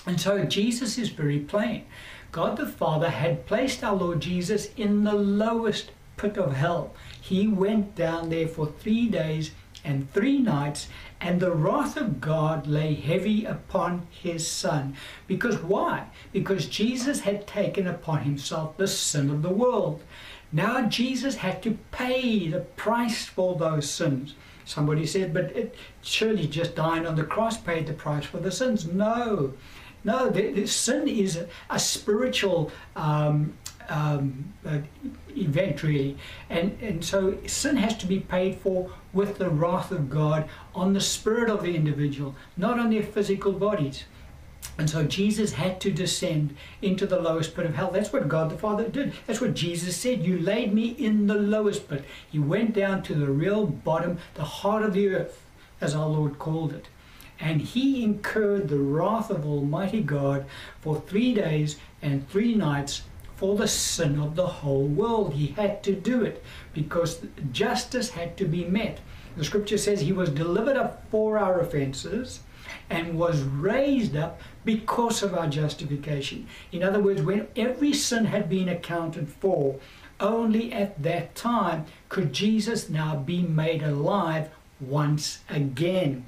And 0.06 0.20
so 0.20 0.44
Jesus 0.44 0.96
is 0.98 1.08
very 1.08 1.40
plain. 1.40 1.84
God 2.30 2.56
the 2.56 2.66
Father 2.66 3.10
had 3.10 3.46
placed 3.46 3.82
our 3.82 3.96
Lord 3.96 4.20
Jesus 4.20 4.68
in 4.76 5.04
the 5.04 5.14
lowest 5.14 5.92
pit 6.16 6.36
of 6.36 6.54
hell. 6.54 6.94
He 7.20 7.46
went 7.48 7.94
down 7.94 8.28
there 8.28 8.48
for 8.48 8.66
three 8.66 9.08
days 9.08 9.52
and 9.84 10.12
three 10.12 10.38
nights, 10.38 10.88
and 11.20 11.40
the 11.40 11.52
wrath 11.52 11.96
of 11.96 12.20
God 12.20 12.66
lay 12.66 12.94
heavy 12.94 13.44
upon 13.44 14.06
his 14.10 14.46
son. 14.46 14.94
Because 15.26 15.56
why? 15.58 16.08
Because 16.32 16.66
Jesus 16.66 17.20
had 17.20 17.46
taken 17.46 17.86
upon 17.86 18.20
himself 18.20 18.76
the 18.76 18.88
sin 18.88 19.30
of 19.30 19.42
the 19.42 19.48
world. 19.48 20.02
Now 20.52 20.82
Jesus 20.82 21.36
had 21.36 21.62
to 21.62 21.78
pay 21.92 22.48
the 22.48 22.60
price 22.60 23.24
for 23.24 23.56
those 23.56 23.88
sins. 23.88 24.34
Somebody 24.64 25.06
said, 25.06 25.32
but 25.32 25.56
it, 25.56 25.74
surely 26.02 26.46
just 26.46 26.74
dying 26.74 27.06
on 27.06 27.16
the 27.16 27.24
cross 27.24 27.56
paid 27.56 27.86
the 27.86 27.94
price 27.94 28.26
for 28.26 28.38
the 28.38 28.52
sins. 28.52 28.86
No, 28.86 29.54
no, 30.08 30.30
the, 30.30 30.52
the 30.52 30.66
sin 30.66 31.06
is 31.06 31.36
a, 31.36 31.46
a 31.68 31.78
spiritual 31.78 32.72
um, 32.96 33.52
um, 33.90 34.54
uh, 34.66 34.78
event, 35.36 35.82
really. 35.82 36.16
And, 36.48 36.78
and 36.80 37.04
so 37.04 37.36
sin 37.46 37.76
has 37.76 37.96
to 37.98 38.06
be 38.06 38.20
paid 38.20 38.58
for 38.58 38.90
with 39.12 39.36
the 39.36 39.50
wrath 39.50 39.90
of 39.92 40.08
God 40.08 40.48
on 40.74 40.94
the 40.94 41.00
spirit 41.00 41.50
of 41.50 41.62
the 41.62 41.74
individual, 41.74 42.34
not 42.56 42.78
on 42.78 42.90
their 42.90 43.02
physical 43.02 43.52
bodies. 43.52 44.04
And 44.78 44.88
so 44.88 45.04
Jesus 45.04 45.52
had 45.52 45.80
to 45.82 45.90
descend 45.90 46.56
into 46.80 47.06
the 47.06 47.20
lowest 47.20 47.54
pit 47.54 47.66
of 47.66 47.74
hell. 47.74 47.90
That's 47.90 48.12
what 48.12 48.28
God 48.28 48.50
the 48.50 48.58
Father 48.58 48.88
did. 48.88 49.12
That's 49.26 49.40
what 49.40 49.54
Jesus 49.54 49.96
said. 49.96 50.24
You 50.24 50.38
laid 50.38 50.72
me 50.72 50.88
in 50.88 51.26
the 51.26 51.34
lowest 51.34 51.88
pit. 51.88 52.04
He 52.30 52.38
went 52.38 52.74
down 52.74 53.02
to 53.04 53.14
the 53.14 53.26
real 53.26 53.66
bottom, 53.66 54.18
the 54.34 54.44
heart 54.44 54.84
of 54.84 54.94
the 54.94 55.08
earth, 55.08 55.42
as 55.80 55.94
our 55.94 56.08
Lord 56.08 56.38
called 56.38 56.72
it. 56.72 56.88
And 57.40 57.60
he 57.60 58.02
incurred 58.02 58.68
the 58.68 58.78
wrath 58.78 59.30
of 59.30 59.46
Almighty 59.46 60.02
God 60.02 60.44
for 60.80 61.00
three 61.00 61.34
days 61.34 61.76
and 62.02 62.28
three 62.28 62.54
nights 62.54 63.02
for 63.36 63.56
the 63.56 63.68
sin 63.68 64.18
of 64.18 64.34
the 64.34 64.46
whole 64.46 64.86
world. 64.86 65.34
He 65.34 65.48
had 65.48 65.82
to 65.84 65.94
do 65.94 66.22
it 66.22 66.42
because 66.74 67.20
justice 67.52 68.10
had 68.10 68.36
to 68.38 68.44
be 68.44 68.64
met. 68.64 68.98
The 69.36 69.44
scripture 69.44 69.78
says 69.78 70.00
he 70.00 70.12
was 70.12 70.30
delivered 70.30 70.76
up 70.76 71.08
for 71.10 71.38
our 71.38 71.60
offenses 71.60 72.40
and 72.90 73.18
was 73.18 73.42
raised 73.42 74.16
up 74.16 74.40
because 74.64 75.22
of 75.22 75.34
our 75.34 75.46
justification. 75.46 76.48
In 76.72 76.82
other 76.82 77.00
words, 77.00 77.22
when 77.22 77.46
every 77.54 77.92
sin 77.92 78.24
had 78.24 78.48
been 78.48 78.68
accounted 78.68 79.28
for, 79.28 79.78
only 80.20 80.72
at 80.72 81.00
that 81.02 81.34
time 81.34 81.86
could 82.08 82.32
Jesus 82.32 82.88
now 82.88 83.14
be 83.14 83.42
made 83.42 83.82
alive 83.82 84.50
once 84.80 85.40
again, 85.48 86.24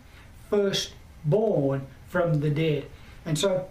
first 0.48 0.92
born 1.24 1.86
from 2.08 2.40
the 2.40 2.50
dead. 2.50 2.86
And 3.24 3.38
so, 3.38 3.68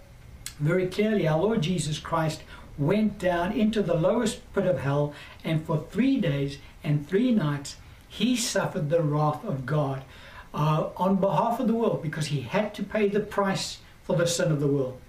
very 0.60 0.88
clearly, 0.88 1.28
our 1.28 1.40
Lord 1.40 1.62
Jesus 1.62 2.00
Christ 2.00 2.44
went 2.78 3.20
down 3.20 3.52
into 3.52 3.82
the 3.82 3.94
lowest 3.94 4.42
pit 4.54 4.66
of 4.66 4.80
hell, 4.80 5.14
and 5.44 5.66
for 5.66 5.86
three 5.90 6.20
days 6.20 6.58
and 6.84 7.08
three 7.08 7.32
nights 7.32 7.76
he 8.08 8.36
suffered 8.36 8.90
the 8.90 9.02
wrath 9.02 9.44
of 9.44 9.66
God 9.66 10.04
uh, 10.54 10.90
on 10.98 11.18
behalf 11.18 11.60
of 11.60 11.68
the 11.68 11.76
world 11.76 12.02
because 12.02 12.28
he 12.28 12.42
had 12.42 12.74
to 12.74 12.84
pay 12.84 13.08
the 13.08 13.20
price 13.20 13.80
for 14.04 14.16
the 14.16 14.26
sin 14.26 14.52
of 14.52 14.60
the 14.60 14.68
world. 14.68 15.00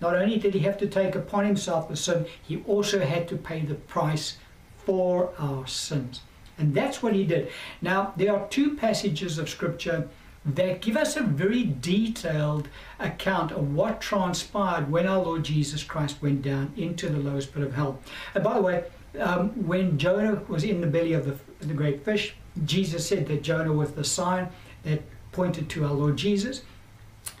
Not 0.00 0.16
only 0.16 0.38
did 0.38 0.54
he 0.54 0.60
have 0.60 0.78
to 0.78 0.86
take 0.86 1.14
upon 1.14 1.44
himself 1.44 1.88
the 1.88 1.96
sin, 1.96 2.26
he 2.42 2.62
also 2.66 3.00
had 3.00 3.28
to 3.28 3.36
pay 3.36 3.60
the 3.60 3.74
price 3.74 4.38
for 4.76 5.30
our 5.38 5.66
sins. 5.66 6.22
And 6.56 6.74
that's 6.74 7.02
what 7.02 7.14
he 7.14 7.24
did. 7.24 7.50
Now, 7.80 8.12
there 8.16 8.34
are 8.34 8.48
two 8.48 8.76
passages 8.76 9.38
of 9.38 9.48
scripture 9.48 10.08
that 10.44 10.80
give 10.80 10.96
us 10.96 11.16
a 11.16 11.22
very 11.22 11.64
detailed 11.64 12.68
account 12.98 13.52
of 13.52 13.74
what 13.74 14.00
transpired 14.00 14.90
when 14.90 15.06
our 15.06 15.22
Lord 15.22 15.44
Jesus 15.44 15.82
Christ 15.82 16.22
went 16.22 16.42
down 16.42 16.72
into 16.76 17.08
the 17.08 17.18
lowest 17.18 17.52
pit 17.52 17.62
of 17.62 17.74
hell. 17.74 17.98
And 18.34 18.44
by 18.44 18.54
the 18.54 18.62
way, 18.62 18.84
um, 19.20 19.50
when 19.66 19.98
Jonah 19.98 20.42
was 20.48 20.64
in 20.64 20.80
the 20.80 20.86
belly 20.86 21.12
of 21.12 21.26
the, 21.26 21.66
the 21.66 21.74
great 21.74 22.04
fish, 22.04 22.34
Jesus 22.64 23.06
said 23.08 23.26
that 23.28 23.42
Jonah 23.42 23.72
was 23.72 23.92
the 23.92 24.04
sign 24.04 24.48
that 24.84 25.02
pointed 25.32 25.68
to 25.70 25.84
our 25.84 25.92
Lord 25.92 26.16
Jesus. 26.16 26.62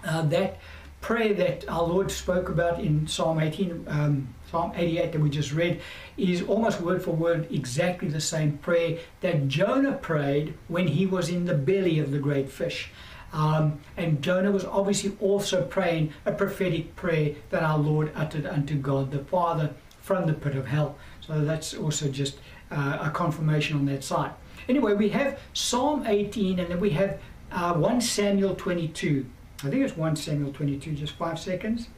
Uh, 0.04 0.22
that 0.22 0.58
prayer 1.00 1.32
that 1.34 1.68
our 1.68 1.82
Lord 1.82 2.10
spoke 2.10 2.48
about 2.48 2.80
in 2.80 3.06
Psalm 3.06 3.38
18, 3.38 3.84
um, 3.88 4.34
Psalm 4.50 4.72
88 4.74 5.12
that 5.12 5.20
we 5.20 5.30
just 5.30 5.52
read, 5.52 5.80
is 6.16 6.42
almost 6.42 6.80
word 6.80 7.02
for 7.02 7.12
word 7.12 7.50
exactly 7.52 8.08
the 8.08 8.20
same 8.20 8.58
prayer 8.58 8.98
that 9.20 9.48
Jonah 9.48 9.94
prayed 9.94 10.54
when 10.68 10.88
he 10.88 11.06
was 11.06 11.28
in 11.28 11.44
the 11.44 11.54
belly 11.54 11.98
of 11.98 12.10
the 12.10 12.18
great 12.18 12.50
fish. 12.50 12.90
Um, 13.32 13.80
and 13.96 14.22
Jonah 14.22 14.50
was 14.50 14.64
obviously 14.64 15.16
also 15.20 15.62
praying 15.62 16.12
a 16.24 16.32
prophetic 16.32 16.96
prayer 16.96 17.34
that 17.50 17.62
our 17.62 17.78
Lord 17.78 18.10
uttered 18.14 18.46
unto 18.46 18.74
God 18.74 19.10
the 19.10 19.18
Father 19.18 19.74
from 20.00 20.26
the 20.26 20.32
pit 20.32 20.56
of 20.56 20.66
hell. 20.66 20.96
So 21.20 21.44
that's 21.44 21.74
also 21.74 22.08
just 22.08 22.38
uh, 22.70 22.98
a 23.02 23.10
confirmation 23.10 23.76
on 23.76 23.86
that 23.86 24.02
side. 24.02 24.32
Anyway, 24.68 24.94
we 24.94 25.10
have 25.10 25.38
Psalm 25.52 26.06
18 26.06 26.58
and 26.58 26.68
then 26.70 26.80
we 26.80 26.90
have 26.90 27.20
uh, 27.52 27.74
1 27.74 28.00
Samuel 28.00 28.54
22. 28.54 29.26
I 29.64 29.70
think 29.70 29.84
it's 29.84 29.96
1 29.96 30.16
Samuel 30.16 30.52
22, 30.52 30.92
just 30.92 31.14
five 31.14 31.38
seconds. 31.38 31.88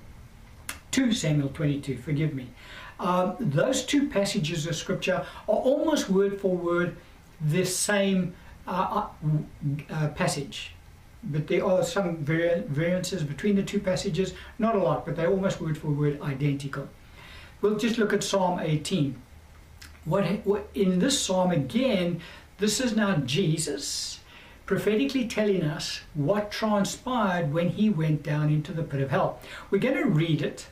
2 0.92 1.12
Samuel 1.12 1.50
22, 1.50 1.98
forgive 1.98 2.34
me. 2.34 2.48
Um, 2.98 3.36
those 3.38 3.84
two 3.84 4.08
passages 4.08 4.66
of 4.66 4.76
scripture 4.76 5.26
are 5.48 5.56
almost 5.56 6.08
word 6.08 6.40
for 6.40 6.56
word 6.56 6.96
the 7.40 7.64
same 7.64 8.34
uh, 8.66 9.06
uh, 9.22 9.88
uh 9.90 10.08
passage. 10.08 10.74
But 11.22 11.48
there 11.48 11.64
are 11.66 11.82
some 11.82 12.24
variances 12.24 13.22
between 13.22 13.56
the 13.56 13.62
two 13.62 13.78
passages, 13.78 14.32
not 14.58 14.74
a 14.74 14.78
lot, 14.78 15.04
but 15.04 15.16
they're 15.16 15.30
almost 15.30 15.60
word 15.60 15.76
for 15.76 15.88
word 15.88 16.20
identical. 16.22 16.88
We'll 17.60 17.76
just 17.76 17.98
look 17.98 18.14
at 18.14 18.24
Psalm 18.24 18.58
18. 18.58 19.20
What, 20.06 20.24
what 20.46 20.70
in 20.74 20.98
this 20.98 21.20
psalm 21.20 21.50
again, 21.50 22.22
this 22.56 22.80
is 22.80 22.96
now 22.96 23.16
Jesus 23.16 24.19
prophetically 24.70 25.26
telling 25.26 25.64
us 25.64 26.02
what 26.14 26.48
transpired 26.48 27.52
when 27.52 27.70
he 27.70 27.90
went 27.90 28.22
down 28.22 28.48
into 28.48 28.70
the 28.70 28.84
pit 28.84 29.00
of 29.00 29.10
hell. 29.10 29.40
We're 29.68 29.80
going 29.80 29.96
to 29.96 30.08
read 30.08 30.42
it 30.42 30.68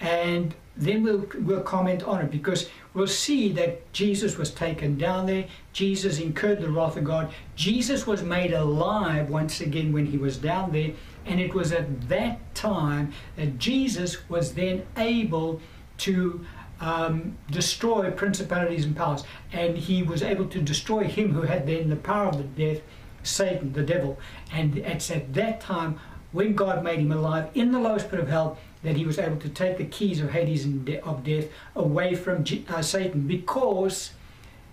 and 0.00 0.54
then 0.74 1.02
we'll, 1.02 1.26
we'll 1.38 1.60
comment 1.60 2.02
on 2.04 2.22
it 2.22 2.30
because 2.30 2.70
we'll 2.94 3.06
see 3.06 3.52
that 3.52 3.92
Jesus 3.92 4.38
was 4.38 4.50
taken 4.50 4.96
down 4.96 5.26
there. 5.26 5.44
Jesus 5.74 6.18
incurred 6.18 6.62
the 6.62 6.70
wrath 6.70 6.96
of 6.96 7.04
God. 7.04 7.30
Jesus 7.54 8.06
was 8.06 8.22
made 8.22 8.54
alive 8.54 9.28
once 9.28 9.60
again 9.60 9.92
when 9.92 10.06
he 10.06 10.16
was 10.16 10.38
down 10.38 10.72
there. 10.72 10.92
And 11.26 11.38
it 11.38 11.52
was 11.52 11.72
at 11.72 12.08
that 12.08 12.54
time 12.54 13.12
that 13.36 13.58
Jesus 13.58 14.30
was 14.30 14.54
then 14.54 14.86
able 14.96 15.60
to 15.98 16.42
um, 16.80 17.36
destroy 17.50 18.10
principalities 18.12 18.86
and 18.86 18.96
powers. 18.96 19.24
And 19.52 19.76
he 19.76 20.02
was 20.02 20.22
able 20.22 20.46
to 20.46 20.62
destroy 20.62 21.04
him 21.04 21.34
who 21.34 21.42
had 21.42 21.66
then 21.66 21.90
the 21.90 21.96
power 21.96 22.28
of 22.28 22.38
the 22.38 22.44
death 22.44 22.82
Satan, 23.22 23.72
the 23.72 23.82
devil. 23.82 24.18
And 24.52 24.78
it's 24.78 25.10
at 25.10 25.34
that 25.34 25.60
time 25.60 25.98
when 26.32 26.54
God 26.54 26.82
made 26.82 26.98
him 26.98 27.12
alive 27.12 27.50
in 27.54 27.72
the 27.72 27.78
lowest 27.78 28.10
pit 28.10 28.20
of 28.20 28.28
hell 28.28 28.58
that 28.82 28.96
he 28.96 29.04
was 29.04 29.18
able 29.18 29.36
to 29.36 29.48
take 29.48 29.78
the 29.78 29.84
keys 29.84 30.20
of 30.20 30.30
Hades 30.30 30.64
and 30.64 30.84
de 30.84 31.00
of 31.00 31.22
death 31.22 31.46
away 31.76 32.14
from 32.14 32.42
G 32.44 32.64
uh, 32.68 32.82
Satan 32.82 33.26
because 33.26 34.12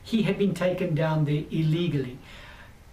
he 0.03 0.23
had 0.23 0.37
been 0.37 0.53
taken 0.53 0.95
down 0.95 1.25
there 1.25 1.43
illegally. 1.51 2.17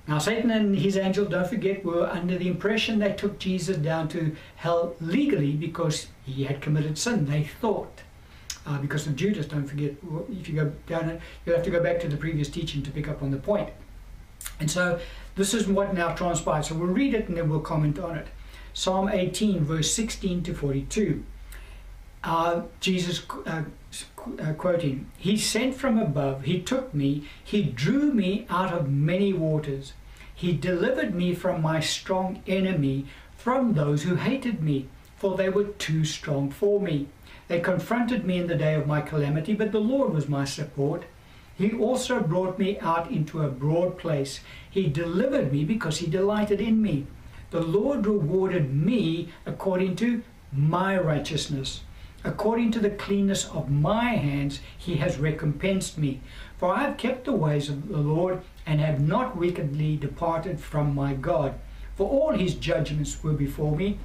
Now, 0.09 0.18
Satan 0.18 0.50
and 0.50 0.76
his 0.76 0.96
angel, 0.96 1.24
don't 1.24 1.48
forget, 1.48 1.85
were 1.85 2.07
under 2.07 2.38
the 2.38 2.46
impression 2.46 2.98
they 2.98 3.12
took 3.12 3.38
Jesus 3.38 3.76
down 3.76 4.09
to 4.09 4.37
hell 4.57 4.94
legally 5.00 5.52
because 5.52 6.07
he 6.24 6.44
had 6.44 6.61
committed 6.61 6.96
sin, 6.96 7.26
they 7.26 7.42
thought. 7.42 8.02
Uh, 8.64 8.78
because 8.78 9.07
of 9.07 9.16
Judas, 9.16 9.46
don't 9.46 9.66
forget, 9.66 9.94
if 10.30 10.48
you 10.48 10.54
go 10.54 10.72
down, 10.87 11.20
you'll 11.44 11.57
have 11.57 11.64
to 11.64 11.70
go 11.70 11.83
back 11.83 12.00
to 12.00 12.09
the 12.09 12.16
previous 12.16 12.48
teaching 12.48 12.83
to 12.83 12.90
pick 12.90 13.09
up 13.09 13.22
on 13.22 13.30
the 13.30 13.37
point. 13.37 13.70
And 14.61 14.70
so 14.70 15.00
this 15.37 15.55
is 15.55 15.68
what 15.68 15.94
now 15.94 16.14
transpires. 16.14 16.68
So 16.68 16.75
we'll 16.75 16.88
read 16.88 17.14
it 17.14 17.29
and 17.29 17.37
then 17.37 17.49
we'll 17.49 17.61
comment 17.61 17.99
on 17.99 18.16
it. 18.16 18.27
Psalm 18.72 19.09
18, 19.09 19.64
verse 19.64 19.92
16 19.92 20.42
to 20.42 20.55
42. 20.55 21.25
Uh, 22.25 22.62
Jesus 22.81 23.22
uh, 23.46 23.62
uh, 24.40 24.53
quoting, 24.55 25.11
He 25.16 25.37
sent 25.37 25.77
from 25.77 25.99
above, 25.99 26.42
He 26.44 26.61
took 26.61 26.92
me, 26.92 27.29
He 27.42 27.62
drew 27.62 28.12
me 28.12 28.46
out 28.51 28.72
of 28.72 28.90
many 28.90 29.33
waters. 29.33 29.92
He 30.35 30.53
delivered 30.53 31.14
me 31.14 31.35
from 31.35 31.62
my 31.62 31.81
strong 31.81 32.42
enemy, 32.46 33.07
from 33.37 33.75
those 33.75 34.03
who 34.03 34.16
hated 34.16 34.62
me, 34.62 34.88
for 35.16 35.37
they 35.37 35.49
were 35.49 35.64
too 35.64 36.05
strong 36.05 36.51
for 36.51 36.81
me. 36.81 37.09
They 37.49 37.61
confronted 37.61 38.25
me 38.25 38.38
in 38.38 38.46
the 38.49 38.57
day 38.57 38.75
of 38.75 38.87
my 38.87 39.01
calamity, 39.01 39.55
but 39.55 39.72
the 39.72 39.79
Lord 39.79 40.12
was 40.12 40.29
my 40.29 40.44
support. 40.44 41.05
He 41.56 41.72
also 41.72 42.20
brought 42.20 42.58
me 42.58 42.78
out 42.80 43.10
into 43.10 43.42
a 43.42 43.48
broad 43.48 43.96
place. 43.98 44.40
He 44.70 44.88
delivered 44.88 45.52
me 45.52 45.64
because 45.64 45.98
he 45.98 46.06
delighted 46.06 46.60
in 46.60 46.82
me. 46.82 47.06
The 47.50 47.62
Lord 47.62 48.06
rewarded 48.06 48.74
me 48.74 49.30
according 49.46 49.96
to 49.96 50.22
my 50.52 50.98
righteousness. 50.98 51.82
According 52.24 52.72
to 52.72 52.80
the 52.80 52.90
cleanness 52.90 53.48
of 53.48 53.70
my 53.70 54.14
hands, 54.14 54.60
he 54.76 54.96
has 54.96 55.18
recompensed 55.18 55.96
me. 55.96 56.20
For 56.58 56.74
I 56.74 56.82
have 56.82 56.96
kept 56.96 57.24
the 57.24 57.32
ways 57.32 57.68
of 57.68 57.88
the 57.88 57.98
Lord 57.98 58.42
and 58.66 58.80
have 58.80 59.00
not 59.00 59.36
wickedly 59.36 59.96
departed 59.96 60.60
from 60.60 60.94
my 60.94 61.14
God. 61.14 61.54
For 61.94 62.08
all 62.08 62.32
his 62.32 62.54
judgments 62.54 63.22
were 63.22 63.32
before 63.32 63.76
me, 63.76 63.98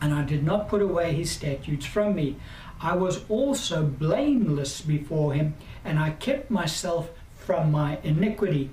and 0.00 0.14
I 0.14 0.24
did 0.24 0.42
not 0.42 0.68
put 0.68 0.80
away 0.80 1.12
his 1.12 1.30
statutes 1.30 1.84
from 1.84 2.14
me. 2.14 2.36
I 2.80 2.96
was 2.96 3.24
also 3.28 3.84
blameless 3.84 4.80
before 4.80 5.34
him, 5.34 5.54
and 5.84 5.98
I 5.98 6.10
kept 6.10 6.50
myself 6.50 7.10
from 7.34 7.70
my 7.70 7.98
iniquity. 8.02 8.70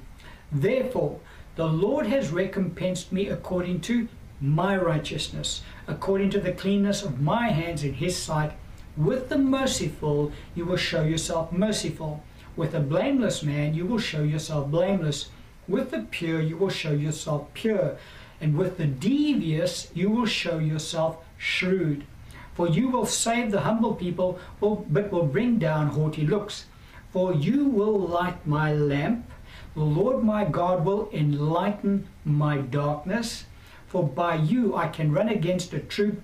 Therefore, 0.51 1.19
the 1.55 1.67
Lord 1.67 2.05
has 2.07 2.31
recompensed 2.31 3.11
me 3.11 3.27
according 3.27 3.81
to 3.81 4.07
my 4.39 4.77
righteousness, 4.77 5.63
according 5.87 6.29
to 6.31 6.39
the 6.39 6.51
cleanness 6.51 7.01
of 7.01 7.19
my 7.21 7.49
hands 7.49 7.83
in 7.83 7.93
his 7.93 8.15
sight. 8.15 8.51
With 8.95 9.29
the 9.29 9.37
merciful, 9.37 10.31
you 10.53 10.65
will 10.65 10.77
show 10.77 11.03
yourself 11.03 11.51
merciful. 11.51 12.23
With 12.55 12.73
a 12.73 12.79
blameless 12.79 13.43
man, 13.43 13.73
you 13.73 13.85
will 13.85 13.99
show 13.99 14.23
yourself 14.23 14.69
blameless. 14.69 15.29
With 15.67 15.91
the 15.91 16.05
pure, 16.09 16.41
you 16.41 16.57
will 16.57 16.69
show 16.69 16.91
yourself 16.91 17.53
pure. 17.53 17.97
And 18.39 18.55
with 18.55 18.77
the 18.77 18.85
devious, 18.85 19.89
you 19.93 20.09
will 20.09 20.25
show 20.25 20.59
yourself 20.59 21.17
shrewd. 21.37 22.05
For 22.53 22.67
you 22.67 22.89
will 22.89 23.05
save 23.05 23.51
the 23.51 23.61
humble 23.61 23.95
people, 23.95 24.39
but 24.59 25.11
will 25.11 25.25
bring 25.25 25.59
down 25.59 25.87
haughty 25.87 26.25
looks. 26.25 26.65
For 27.11 27.33
you 27.33 27.65
will 27.65 27.97
light 27.97 28.45
my 28.45 28.73
lamp. 28.73 29.29
The 29.75 29.83
Lord 29.83 30.23
my 30.23 30.45
God 30.45 30.85
will 30.85 31.09
enlighten 31.13 32.07
my 32.25 32.57
darkness. 32.57 33.45
For 33.87 34.03
by 34.03 34.35
you 34.35 34.75
I 34.75 34.87
can 34.87 35.11
run 35.11 35.29
against 35.29 35.73
a 35.73 35.79
troop 35.79 36.21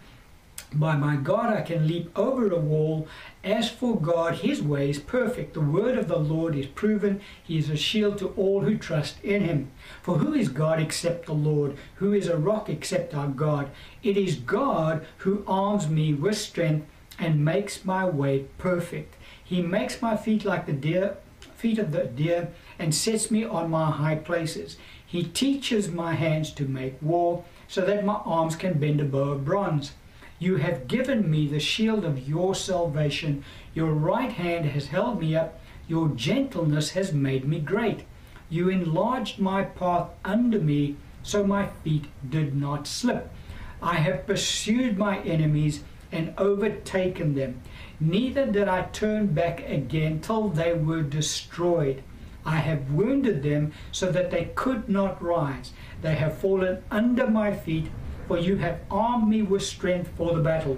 by 0.76 0.96
my 0.96 1.18
God, 1.18 1.56
I 1.56 1.62
can 1.62 1.88
leap 1.88 2.18
over 2.18 2.50
a 2.50 2.60
wall. 2.60 3.08
As 3.44 3.70
for 3.70 4.00
God, 4.00 4.36
his 4.36 4.62
way 4.62 4.90
is 4.90 4.98
perfect. 4.98 5.54
The 5.54 5.62
word 5.62 5.98
of 5.98 6.08
the 6.08 6.18
Lord 6.18 6.56
is 6.56 6.66
proven. 6.66 7.22
He 7.44 7.58
is 7.58 7.70
a 7.70 7.78
shield 7.78 8.18
to 8.20 8.30
all 8.30 8.62
who 8.62 8.78
trust 8.78 9.24
in 9.24 9.44
him. 9.44 9.72
For 10.02 10.18
who 10.18 10.34
is 10.34 10.50
God 10.50 10.80
except 10.80 11.28
the 11.28 11.34
Lord? 11.34 11.78
Who 11.96 12.14
is 12.14 12.28
a 12.28 12.38
rock 12.38 12.70
except 12.70 13.14
our 13.14 13.28
God? 13.28 13.70
It 14.02 14.18
is 14.18 14.36
God 14.36 15.06
who 15.18 15.44
arms 15.48 15.88
me 15.88 16.14
with 16.14 16.38
strength 16.38 16.88
and 17.20 17.46
makes 17.46 17.86
my 17.86 18.06
way 18.06 18.46
perfect. 18.58 19.16
He 19.54 19.62
makes 19.62 20.02
my 20.02 20.18
feet 20.18 20.46
like 20.46 20.66
the 20.66 20.74
deer, 20.74 21.16
feet 21.58 21.78
of 21.78 21.92
the 21.92 22.06
deer 22.06 22.48
and 22.80 22.92
sets 22.92 23.30
me 23.30 23.44
on 23.44 23.70
my 23.70 23.92
high 23.92 24.16
places. 24.16 24.78
He 25.06 25.26
teaches 25.26 25.92
my 25.92 26.16
hands 26.16 26.50
to 26.54 26.66
make 26.68 27.00
war 27.04 27.46
so 27.68 27.82
that 27.82 28.04
my 28.04 28.16
arms 28.26 28.56
can 28.56 28.80
bend 28.80 29.00
a 29.00 29.04
bow 29.04 29.34
of 29.34 29.46
bronze. 29.46 29.92
You 30.40 30.56
have 30.56 30.88
given 30.88 31.30
me 31.30 31.48
the 31.48 31.60
shield 31.60 32.04
of 32.04 32.28
your 32.28 32.56
salvation. 32.56 33.46
Your 33.76 33.92
right 33.92 34.32
hand 34.32 34.66
has 34.72 34.88
held 34.88 35.22
me 35.22 35.36
up. 35.36 35.60
Your 35.88 36.08
gentleness 36.08 36.90
has 36.98 37.14
made 37.14 37.48
me 37.48 37.60
great. 37.60 38.06
You 38.50 38.70
enlarged 38.70 39.38
my 39.38 39.66
path 39.66 40.10
under 40.26 40.58
me, 40.58 40.96
so 41.22 41.46
my 41.46 41.68
feet 41.84 42.06
did 42.28 42.56
not 42.56 42.88
slip. 42.88 43.32
I 43.84 43.98
have 43.98 44.26
pursued 44.26 44.98
my 44.98 45.20
enemies 45.20 45.84
and 46.14 46.34
overtaken 46.38 47.36
them. 47.36 47.62
Neither 48.04 48.46
did 48.46 48.68
I 48.68 48.84
turn 48.92 49.28
back 49.28 49.68
again 49.68 50.20
till 50.20 50.50
they 50.50 50.74
were 50.74 51.02
destroyed. 51.02 52.04
I 52.46 52.58
have 52.58 52.92
wounded 52.92 53.44
them 53.44 53.72
so 53.92 54.12
that 54.12 54.30
they 54.30 54.52
could 54.56 54.90
not 54.90 55.24
rise. 55.24 55.72
They 56.02 56.16
have 56.16 56.38
fallen 56.38 56.84
under 56.92 57.28
my 57.28 57.56
feet, 57.56 57.90
for 58.28 58.38
you 58.38 58.58
have 58.58 58.82
armed 58.92 59.30
me 59.30 59.42
with 59.42 59.64
strength 59.64 60.12
for 60.18 60.34
the 60.34 60.42
battle. 60.42 60.78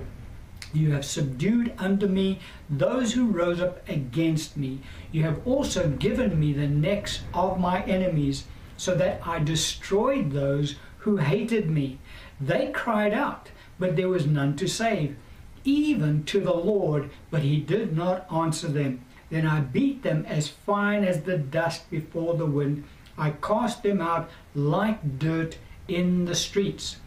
You 0.73 0.91
have 0.91 1.05
subdued 1.05 1.73
under 1.77 2.07
me 2.07 2.39
those 2.69 3.13
who 3.13 3.27
rose 3.27 3.61
up 3.61 3.87
against 3.89 4.57
me. 4.57 4.81
You 5.11 5.23
have 5.23 5.45
also 5.47 5.89
given 5.89 6.39
me 6.39 6.53
the 6.53 6.67
necks 6.67 7.21
of 7.33 7.59
my 7.59 7.83
enemies, 7.85 8.45
so 8.77 8.93
that 8.95 9.25
I 9.25 9.39
destroyed 9.39 10.31
those 10.31 10.75
who 10.99 11.17
hated 11.17 11.69
me. 11.69 11.97
They 12.41 12.71
cried 12.71 13.13
out, 13.13 13.49
but 13.79 13.95
there 13.95 14.09
was 14.09 14.27
none 14.27 14.55
to 14.57 14.67
save, 14.67 15.15
even 15.65 16.23
to 16.25 16.39
the 16.39 16.53
Lord, 16.53 17.09
but 17.29 17.41
he 17.41 17.59
did 17.59 17.95
not 17.95 18.31
answer 18.31 18.67
them. 18.67 19.03
Then 19.29 19.45
I 19.45 19.59
beat 19.59 20.03
them 20.03 20.25
as 20.27 20.47
fine 20.47 21.03
as 21.03 21.23
the 21.23 21.37
dust 21.37 21.89
before 21.89 22.35
the 22.35 22.45
wind. 22.45 22.83
I 23.17 23.31
cast 23.31 23.83
them 23.83 24.01
out 24.01 24.29
like 24.53 25.19
dirt 25.19 25.57
in 25.87 26.25
the 26.25 26.35
streets. 26.35 26.97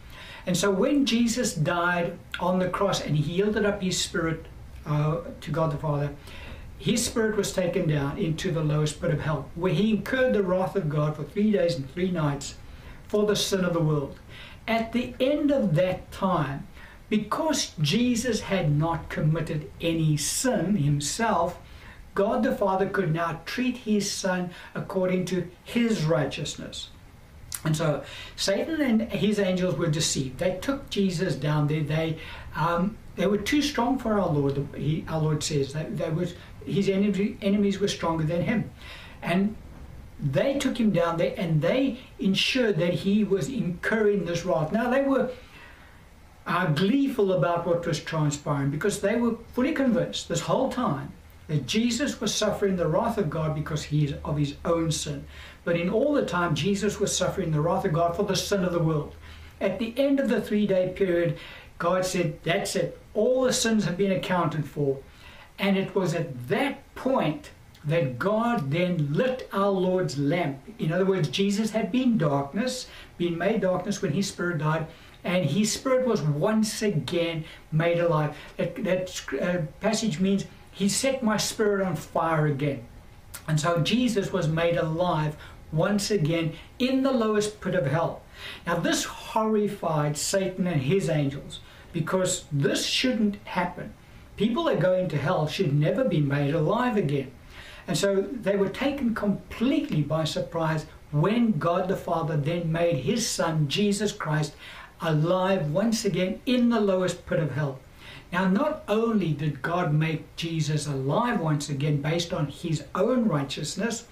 And 0.45 0.57
so 0.57 0.71
when 0.71 1.05
Jesus 1.05 1.53
died 1.53 2.17
on 2.39 2.59
the 2.59 2.69
cross 2.69 3.01
and 3.01 3.15
he 3.15 3.33
yielded 3.33 3.65
up 3.65 3.81
his 3.81 3.99
spirit 3.99 4.45
uh, 4.85 5.21
to 5.41 5.51
God 5.51 5.71
the 5.71 5.77
Father, 5.77 6.11
his 6.77 7.05
spirit 7.05 7.35
was 7.35 7.51
taken 7.51 7.87
down 7.87 8.17
into 8.17 8.51
the 8.51 8.63
lowest 8.63 9.01
pit 9.01 9.11
of 9.11 9.21
hell, 9.21 9.49
where 9.55 9.73
he 9.73 9.91
incurred 9.91 10.33
the 10.33 10.43
wrath 10.43 10.75
of 10.75 10.89
God 10.89 11.15
for 11.15 11.23
three 11.23 11.51
days 11.51 11.75
and 11.75 11.91
three 11.91 12.09
nights 12.09 12.55
for 13.07 13.25
the 13.25 13.35
sin 13.35 13.65
of 13.65 13.73
the 13.73 13.81
world. 13.81 14.17
At 14.67 14.93
the 14.93 15.13
end 15.19 15.51
of 15.51 15.75
that 15.75 16.11
time, 16.11 16.67
because 17.09 17.73
Jesus 17.81 18.41
had 18.41 18.71
not 18.71 19.09
committed 19.09 19.69
any 19.81 20.15
sin 20.17 20.77
himself, 20.77 21.59
God 22.15 22.43
the 22.43 22.55
Father 22.55 22.87
could 22.87 23.13
now 23.13 23.41
treat 23.45 23.77
his 23.77 24.11
son 24.11 24.51
according 24.75 25.25
to 25.25 25.49
his 25.63 26.05
righteousness. 26.05 26.89
And 27.63 27.75
so 27.75 28.03
Satan 28.35 28.81
and 28.81 29.01
his 29.11 29.39
angels 29.39 29.75
were 29.75 29.87
deceived. 29.87 30.37
They 30.37 30.57
took 30.61 30.89
Jesus 30.89 31.35
down 31.35 31.67
there. 31.67 31.81
They 31.81 32.17
um, 32.55 32.97
they 33.15 33.27
were 33.27 33.37
too 33.37 33.61
strong 33.61 33.97
for 33.99 34.17
our 34.19 34.29
Lord. 34.29 34.65
He, 34.75 35.03
our 35.09 35.19
Lord 35.19 35.43
says 35.43 35.73
that 35.73 35.97
they 35.97 36.09
was 36.09 36.35
his 36.65 36.87
enemy, 36.87 37.37
enemies 37.41 37.79
were 37.79 37.87
stronger 37.87 38.23
than 38.23 38.43
him, 38.43 38.69
and 39.21 39.55
they 40.21 40.57
took 40.57 40.77
him 40.77 40.91
down 40.91 41.17
there 41.17 41.33
and 41.37 41.61
they 41.61 41.99
ensured 42.19 42.77
that 42.77 42.93
he 42.93 43.23
was 43.23 43.47
incurring 43.47 44.25
this 44.25 44.45
wrath. 44.45 44.71
Now 44.71 44.89
they 44.89 45.03
were 45.03 45.31
uh, 46.49 46.65
gleeful 46.65 47.31
about 47.33 47.65
what 47.65 47.85
was 47.85 47.99
transpiring 47.99 48.71
because 48.71 48.99
they 48.99 49.15
were 49.15 49.35
fully 49.53 49.71
convinced 49.71 50.27
this 50.27 50.41
whole 50.41 50.71
time 50.71 51.13
that 51.47 51.67
Jesus 51.67 52.19
was 52.19 52.33
suffering 52.33 52.75
the 52.75 52.87
wrath 52.87 53.19
of 53.19 53.29
God 53.29 53.53
because 53.53 53.83
he 53.83 54.05
is 54.05 54.15
of 54.25 54.37
his 54.37 54.55
own 54.65 54.91
sin. 54.91 55.25
But 55.63 55.79
in 55.79 55.89
all 55.89 56.13
the 56.13 56.25
time, 56.25 56.55
Jesus 56.55 56.99
was 56.99 57.15
suffering 57.15 57.51
the 57.51 57.61
wrath 57.61 57.85
of 57.85 57.93
God 57.93 58.15
for 58.15 58.23
the 58.23 58.35
sin 58.35 58.63
of 58.63 58.73
the 58.73 58.83
world. 58.83 59.15
At 59.61 59.77
the 59.77 59.93
end 59.95 60.19
of 60.19 60.27
the 60.27 60.41
three 60.41 60.65
day 60.65 60.91
period, 60.95 61.37
God 61.77 62.03
said, 62.03 62.39
That's 62.43 62.75
it. 62.75 62.99
All 63.13 63.43
the 63.43 63.53
sins 63.53 63.85
have 63.85 63.97
been 63.97 64.11
accounted 64.11 64.65
for. 64.65 64.97
And 65.59 65.77
it 65.77 65.93
was 65.93 66.15
at 66.15 66.47
that 66.47 66.95
point 66.95 67.51
that 67.83 68.17
God 68.17 68.71
then 68.71 69.13
lit 69.13 69.47
our 69.53 69.69
Lord's 69.69 70.17
lamp. 70.17 70.59
In 70.79 70.91
other 70.91 71.05
words, 71.05 71.29
Jesus 71.29 71.71
had 71.71 71.91
been 71.91 72.17
darkness, 72.17 72.87
been 73.19 73.37
made 73.37 73.61
darkness 73.61 74.01
when 74.01 74.13
his 74.13 74.27
spirit 74.27 74.57
died, 74.57 74.87
and 75.23 75.45
his 75.45 75.71
spirit 75.71 76.07
was 76.07 76.21
once 76.21 76.81
again 76.81 77.45
made 77.71 77.99
alive. 77.99 78.35
That, 78.57 78.83
that 78.83 79.33
uh, 79.39 79.57
passage 79.81 80.19
means 80.19 80.45
he 80.71 80.89
set 80.89 81.21
my 81.21 81.37
spirit 81.37 81.85
on 81.85 81.95
fire 81.95 82.47
again. 82.47 82.85
And 83.47 83.59
so 83.59 83.81
Jesus 83.81 84.31
was 84.31 84.47
made 84.47 84.77
alive 84.77 85.35
once 85.71 86.09
again 86.09 86.53
in 86.79 87.03
the 87.03 87.11
lowest 87.11 87.61
pit 87.61 87.75
of 87.75 87.85
hell. 87.85 88.21
Now, 88.65 88.79
this 88.79 89.03
horrified 89.03 90.17
Satan 90.17 90.65
and 90.65 90.81
his 90.81 91.09
angels 91.09 91.59
because 91.91 92.45
this 92.51 92.85
shouldn't 92.85 93.35
happen. 93.45 93.93
People 94.37 94.63
that 94.65 94.79
go 94.79 94.93
into 94.93 95.17
hell 95.17 95.47
should 95.47 95.73
never 95.73 96.05
be 96.05 96.21
made 96.21 96.53
alive 96.53 96.95
again. 96.95 97.31
And 97.87 97.97
so 97.97 98.21
they 98.21 98.55
were 98.55 98.69
taken 98.69 99.15
completely 99.15 100.01
by 100.01 100.23
surprise 100.23 100.85
when 101.11 101.57
God 101.57 101.87
the 101.87 101.95
Father 101.95 102.37
then 102.37 102.71
made 102.71 102.97
his 102.97 103.27
Son, 103.27 103.67
Jesus 103.67 104.11
Christ, 104.11 104.53
alive 105.01 105.71
once 105.71 106.05
again 106.05 106.41
in 106.45 106.69
the 106.69 106.79
lowest 106.79 107.25
pit 107.25 107.39
of 107.39 107.51
hell. 107.51 107.79
Now, 108.31 108.47
not 108.47 108.83
only 108.87 109.33
did 109.33 109.61
God 109.61 109.93
make 109.93 110.35
Jesus 110.35 110.85
alive 110.85 111.39
once 111.39 111.69
again 111.69 112.01
based 112.01 112.31
on 112.31 112.47
his 112.47 112.83
own 112.93 113.27
righteousness, 113.27 114.05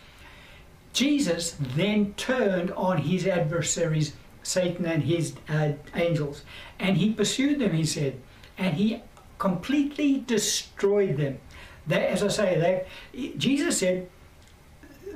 Jesus 0.94 1.56
then 1.60 2.16
turned 2.16 2.72
on 2.72 2.98
his 2.98 3.28
adversaries, 3.28 4.14
Satan 4.42 4.86
and 4.86 5.04
his 5.04 5.36
uh, 5.48 5.74
angels, 5.94 6.44
and 6.80 6.98
he 6.98 7.14
pursued 7.14 7.60
them, 7.60 7.74
he 7.74 7.86
said, 7.86 8.20
and 8.58 8.76
he 8.76 9.04
completely 9.38 10.24
destroyed 10.26 11.18
them. 11.18 11.38
They, 11.86 12.08
as 12.08 12.24
I 12.24 12.30
say, 12.30 12.86
they, 13.14 13.34
Jesus 13.38 13.78
said, 13.78 14.10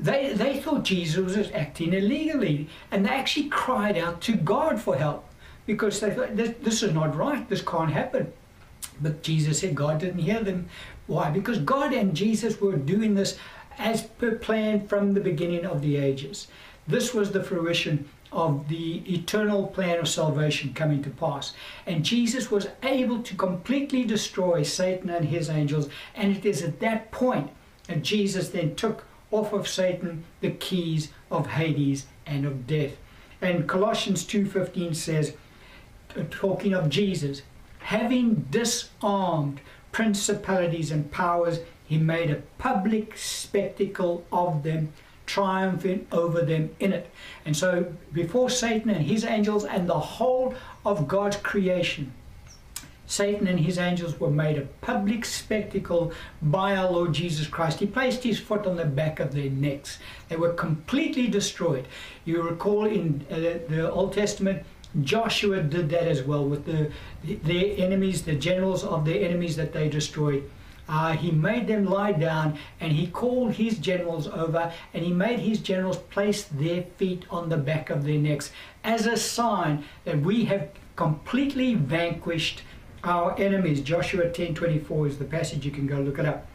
they, 0.01 0.33
they 0.33 0.59
thought 0.59 0.83
Jesus 0.83 1.37
was 1.37 1.51
acting 1.51 1.93
illegally, 1.93 2.67
and 2.89 3.05
they 3.05 3.11
actually 3.11 3.49
cried 3.49 3.97
out 3.97 4.19
to 4.21 4.35
God 4.35 4.81
for 4.81 4.95
help 4.95 5.27
because 5.67 5.99
they 5.99 6.11
thought, 6.11 6.35
this, 6.35 6.55
this 6.61 6.81
is 6.81 6.91
not 6.91 7.15
right, 7.15 7.47
this 7.47 7.61
can't 7.61 7.91
happen. 7.91 8.33
But 8.99 9.21
Jesus 9.21 9.59
said 9.59 9.75
God 9.75 9.99
didn't 9.99 10.19
hear 10.19 10.43
them. 10.43 10.67
Why? 11.05 11.29
Because 11.29 11.59
God 11.59 11.93
and 11.93 12.15
Jesus 12.15 12.59
were 12.59 12.75
doing 12.77 13.13
this 13.13 13.37
as 13.77 14.01
per 14.03 14.35
plan 14.35 14.87
from 14.87 15.13
the 15.13 15.21
beginning 15.21 15.65
of 15.65 15.81
the 15.81 15.97
ages. 15.97 16.47
This 16.87 17.13
was 17.13 17.31
the 17.31 17.43
fruition 17.43 18.09
of 18.31 18.69
the 18.69 19.03
eternal 19.13 19.67
plan 19.67 19.99
of 19.99 20.07
salvation 20.07 20.73
coming 20.73 21.03
to 21.03 21.09
pass. 21.09 21.53
And 21.85 22.03
Jesus 22.03 22.49
was 22.49 22.67
able 22.81 23.21
to 23.21 23.35
completely 23.35 24.03
destroy 24.03 24.63
Satan 24.63 25.09
and 25.09 25.25
his 25.25 25.49
angels. 25.49 25.89
And 26.15 26.35
it 26.35 26.45
is 26.45 26.63
at 26.63 26.79
that 26.79 27.11
point 27.11 27.51
that 27.87 28.01
Jesus 28.01 28.49
then 28.49 28.75
took 28.75 29.05
off 29.31 29.53
of 29.53 29.67
Satan 29.67 30.23
the 30.41 30.51
keys 30.51 31.11
of 31.31 31.47
Hades 31.47 32.05
and 32.25 32.45
of 32.45 32.67
death. 32.67 32.97
And 33.41 33.67
Colossians 33.67 34.23
2:15 34.23 34.93
says, 34.93 35.33
uh, 36.15 36.23
talking 36.29 36.73
of 36.73 36.89
Jesus, 36.89 37.41
having 37.79 38.45
disarmed 38.51 39.61
principalities 39.91 40.91
and 40.91 41.11
powers, 41.11 41.59
he 41.85 41.97
made 41.97 42.29
a 42.29 42.41
public 42.57 43.17
spectacle 43.17 44.25
of 44.31 44.63
them, 44.63 44.93
triumphing 45.25 46.07
over 46.11 46.41
them 46.41 46.69
in 46.79 46.93
it. 46.93 47.09
And 47.45 47.55
so, 47.55 47.93
before 48.13 48.49
Satan 48.49 48.89
and 48.89 49.05
his 49.05 49.25
angels 49.25 49.65
and 49.65 49.89
the 49.89 49.99
whole 49.99 50.53
of 50.85 51.07
God's 51.07 51.37
creation, 51.37 52.13
Satan 53.11 53.45
and 53.45 53.59
his 53.59 53.77
angels 53.77 54.17
were 54.21 54.31
made 54.31 54.57
a 54.57 54.61
public 54.79 55.25
spectacle 55.25 56.13
by 56.41 56.77
our 56.77 56.89
Lord 56.89 57.11
Jesus 57.11 57.45
Christ. 57.45 57.79
He 57.79 57.85
placed 57.85 58.23
his 58.23 58.39
foot 58.39 58.65
on 58.65 58.77
the 58.77 58.85
back 58.85 59.19
of 59.19 59.33
their 59.33 59.49
necks. 59.49 59.99
They 60.29 60.37
were 60.37 60.53
completely 60.53 61.27
destroyed. 61.27 61.89
You 62.23 62.41
recall 62.41 62.85
in 62.85 63.25
uh, 63.29 63.35
the 63.67 63.91
Old 63.91 64.13
Testament, 64.13 64.63
Joshua 65.01 65.61
did 65.61 65.89
that 65.89 66.07
as 66.07 66.23
well 66.23 66.45
with 66.45 66.65
the 66.65 66.89
their 67.21 67.85
enemies, 67.85 68.23
the 68.23 68.35
generals 68.35 68.85
of 68.85 69.03
their 69.03 69.21
enemies 69.25 69.57
that 69.57 69.73
they 69.73 69.89
destroyed. 69.89 70.49
Uh, 70.87 71.11
he 71.11 71.31
made 71.31 71.67
them 71.67 71.83
lie 71.83 72.13
down 72.13 72.57
and 72.79 72.93
he 72.93 73.07
called 73.07 73.51
his 73.53 73.77
generals 73.77 74.27
over 74.27 74.71
and 74.93 75.03
he 75.03 75.11
made 75.11 75.39
his 75.39 75.59
generals 75.59 75.97
place 75.97 76.43
their 76.43 76.83
feet 76.97 77.25
on 77.29 77.49
the 77.49 77.57
back 77.57 77.89
of 77.89 78.05
their 78.05 78.17
necks 78.17 78.51
as 78.85 79.05
a 79.05 79.17
sign 79.17 79.83
that 80.05 80.21
we 80.21 80.45
have 80.45 80.69
completely 80.95 81.75
vanquished 81.75 82.61
our 83.03 83.37
enemies. 83.39 83.81
Joshua 83.81 84.29
10:24 84.29 85.07
is 85.07 85.17
the 85.17 85.25
passage 85.25 85.65
you 85.65 85.71
can 85.71 85.87
go 85.87 85.99
look 85.99 86.19
it 86.19 86.25
up. 86.25 86.47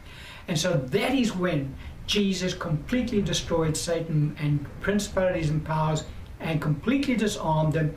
And 0.47 0.57
so 0.57 0.73
that 0.77 1.13
is 1.13 1.35
when 1.35 1.75
Jesus 2.05 2.53
completely 2.53 3.21
destroyed 3.21 3.75
Satan 3.75 4.35
and 4.39 4.65
principalities 4.81 5.49
and 5.49 5.63
powers 5.63 6.05
and 6.39 6.61
completely 6.61 7.15
disarmed 7.15 7.73
them 7.73 7.95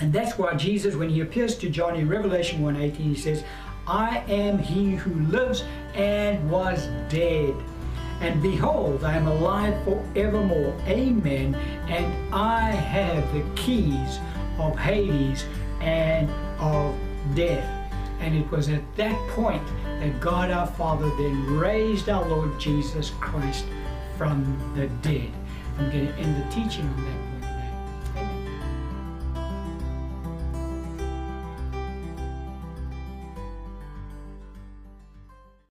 and 0.00 0.12
that's 0.12 0.38
why 0.38 0.54
Jesus, 0.54 0.94
when 0.96 1.10
he 1.10 1.20
appears 1.20 1.56
to 1.58 1.68
John 1.68 1.94
in 1.94 2.08
Revelation 2.08 2.62
1.18, 2.62 2.94
he 2.94 3.14
says, 3.14 3.44
I 3.86 4.18
am 4.28 4.58
he 4.58 4.92
who 4.92 5.12
lives 5.30 5.64
and 5.94 6.50
was 6.50 6.86
dead. 7.10 7.54
And 8.20 8.42
behold, 8.42 9.04
I 9.04 9.16
am 9.16 9.26
alive 9.26 9.82
forevermore. 9.84 10.74
Amen. 10.86 11.54
And 11.88 12.34
I 12.34 12.70
have 12.70 13.32
the 13.34 13.42
keys 13.56 14.18
of 14.58 14.78
Hades 14.78 15.44
and 15.80 16.30
of 16.58 16.94
death. 17.34 17.79
And 18.20 18.36
it 18.36 18.50
was 18.50 18.68
at 18.68 18.82
that 18.96 19.16
point 19.30 19.66
that 19.84 20.20
God 20.20 20.50
our 20.50 20.66
Father 20.66 21.08
then 21.16 21.56
raised 21.56 22.08
our 22.08 22.26
Lord 22.28 22.58
Jesus 22.60 23.10
Christ 23.20 23.64
from 24.16 24.44
the 24.76 24.86
dead. 25.08 25.30
I'm 25.78 25.90
going 25.90 26.06
to 26.08 26.14
end 26.14 26.36
the 26.36 26.54
teaching 26.54 26.86
on 26.86 27.04
that. 27.04 27.29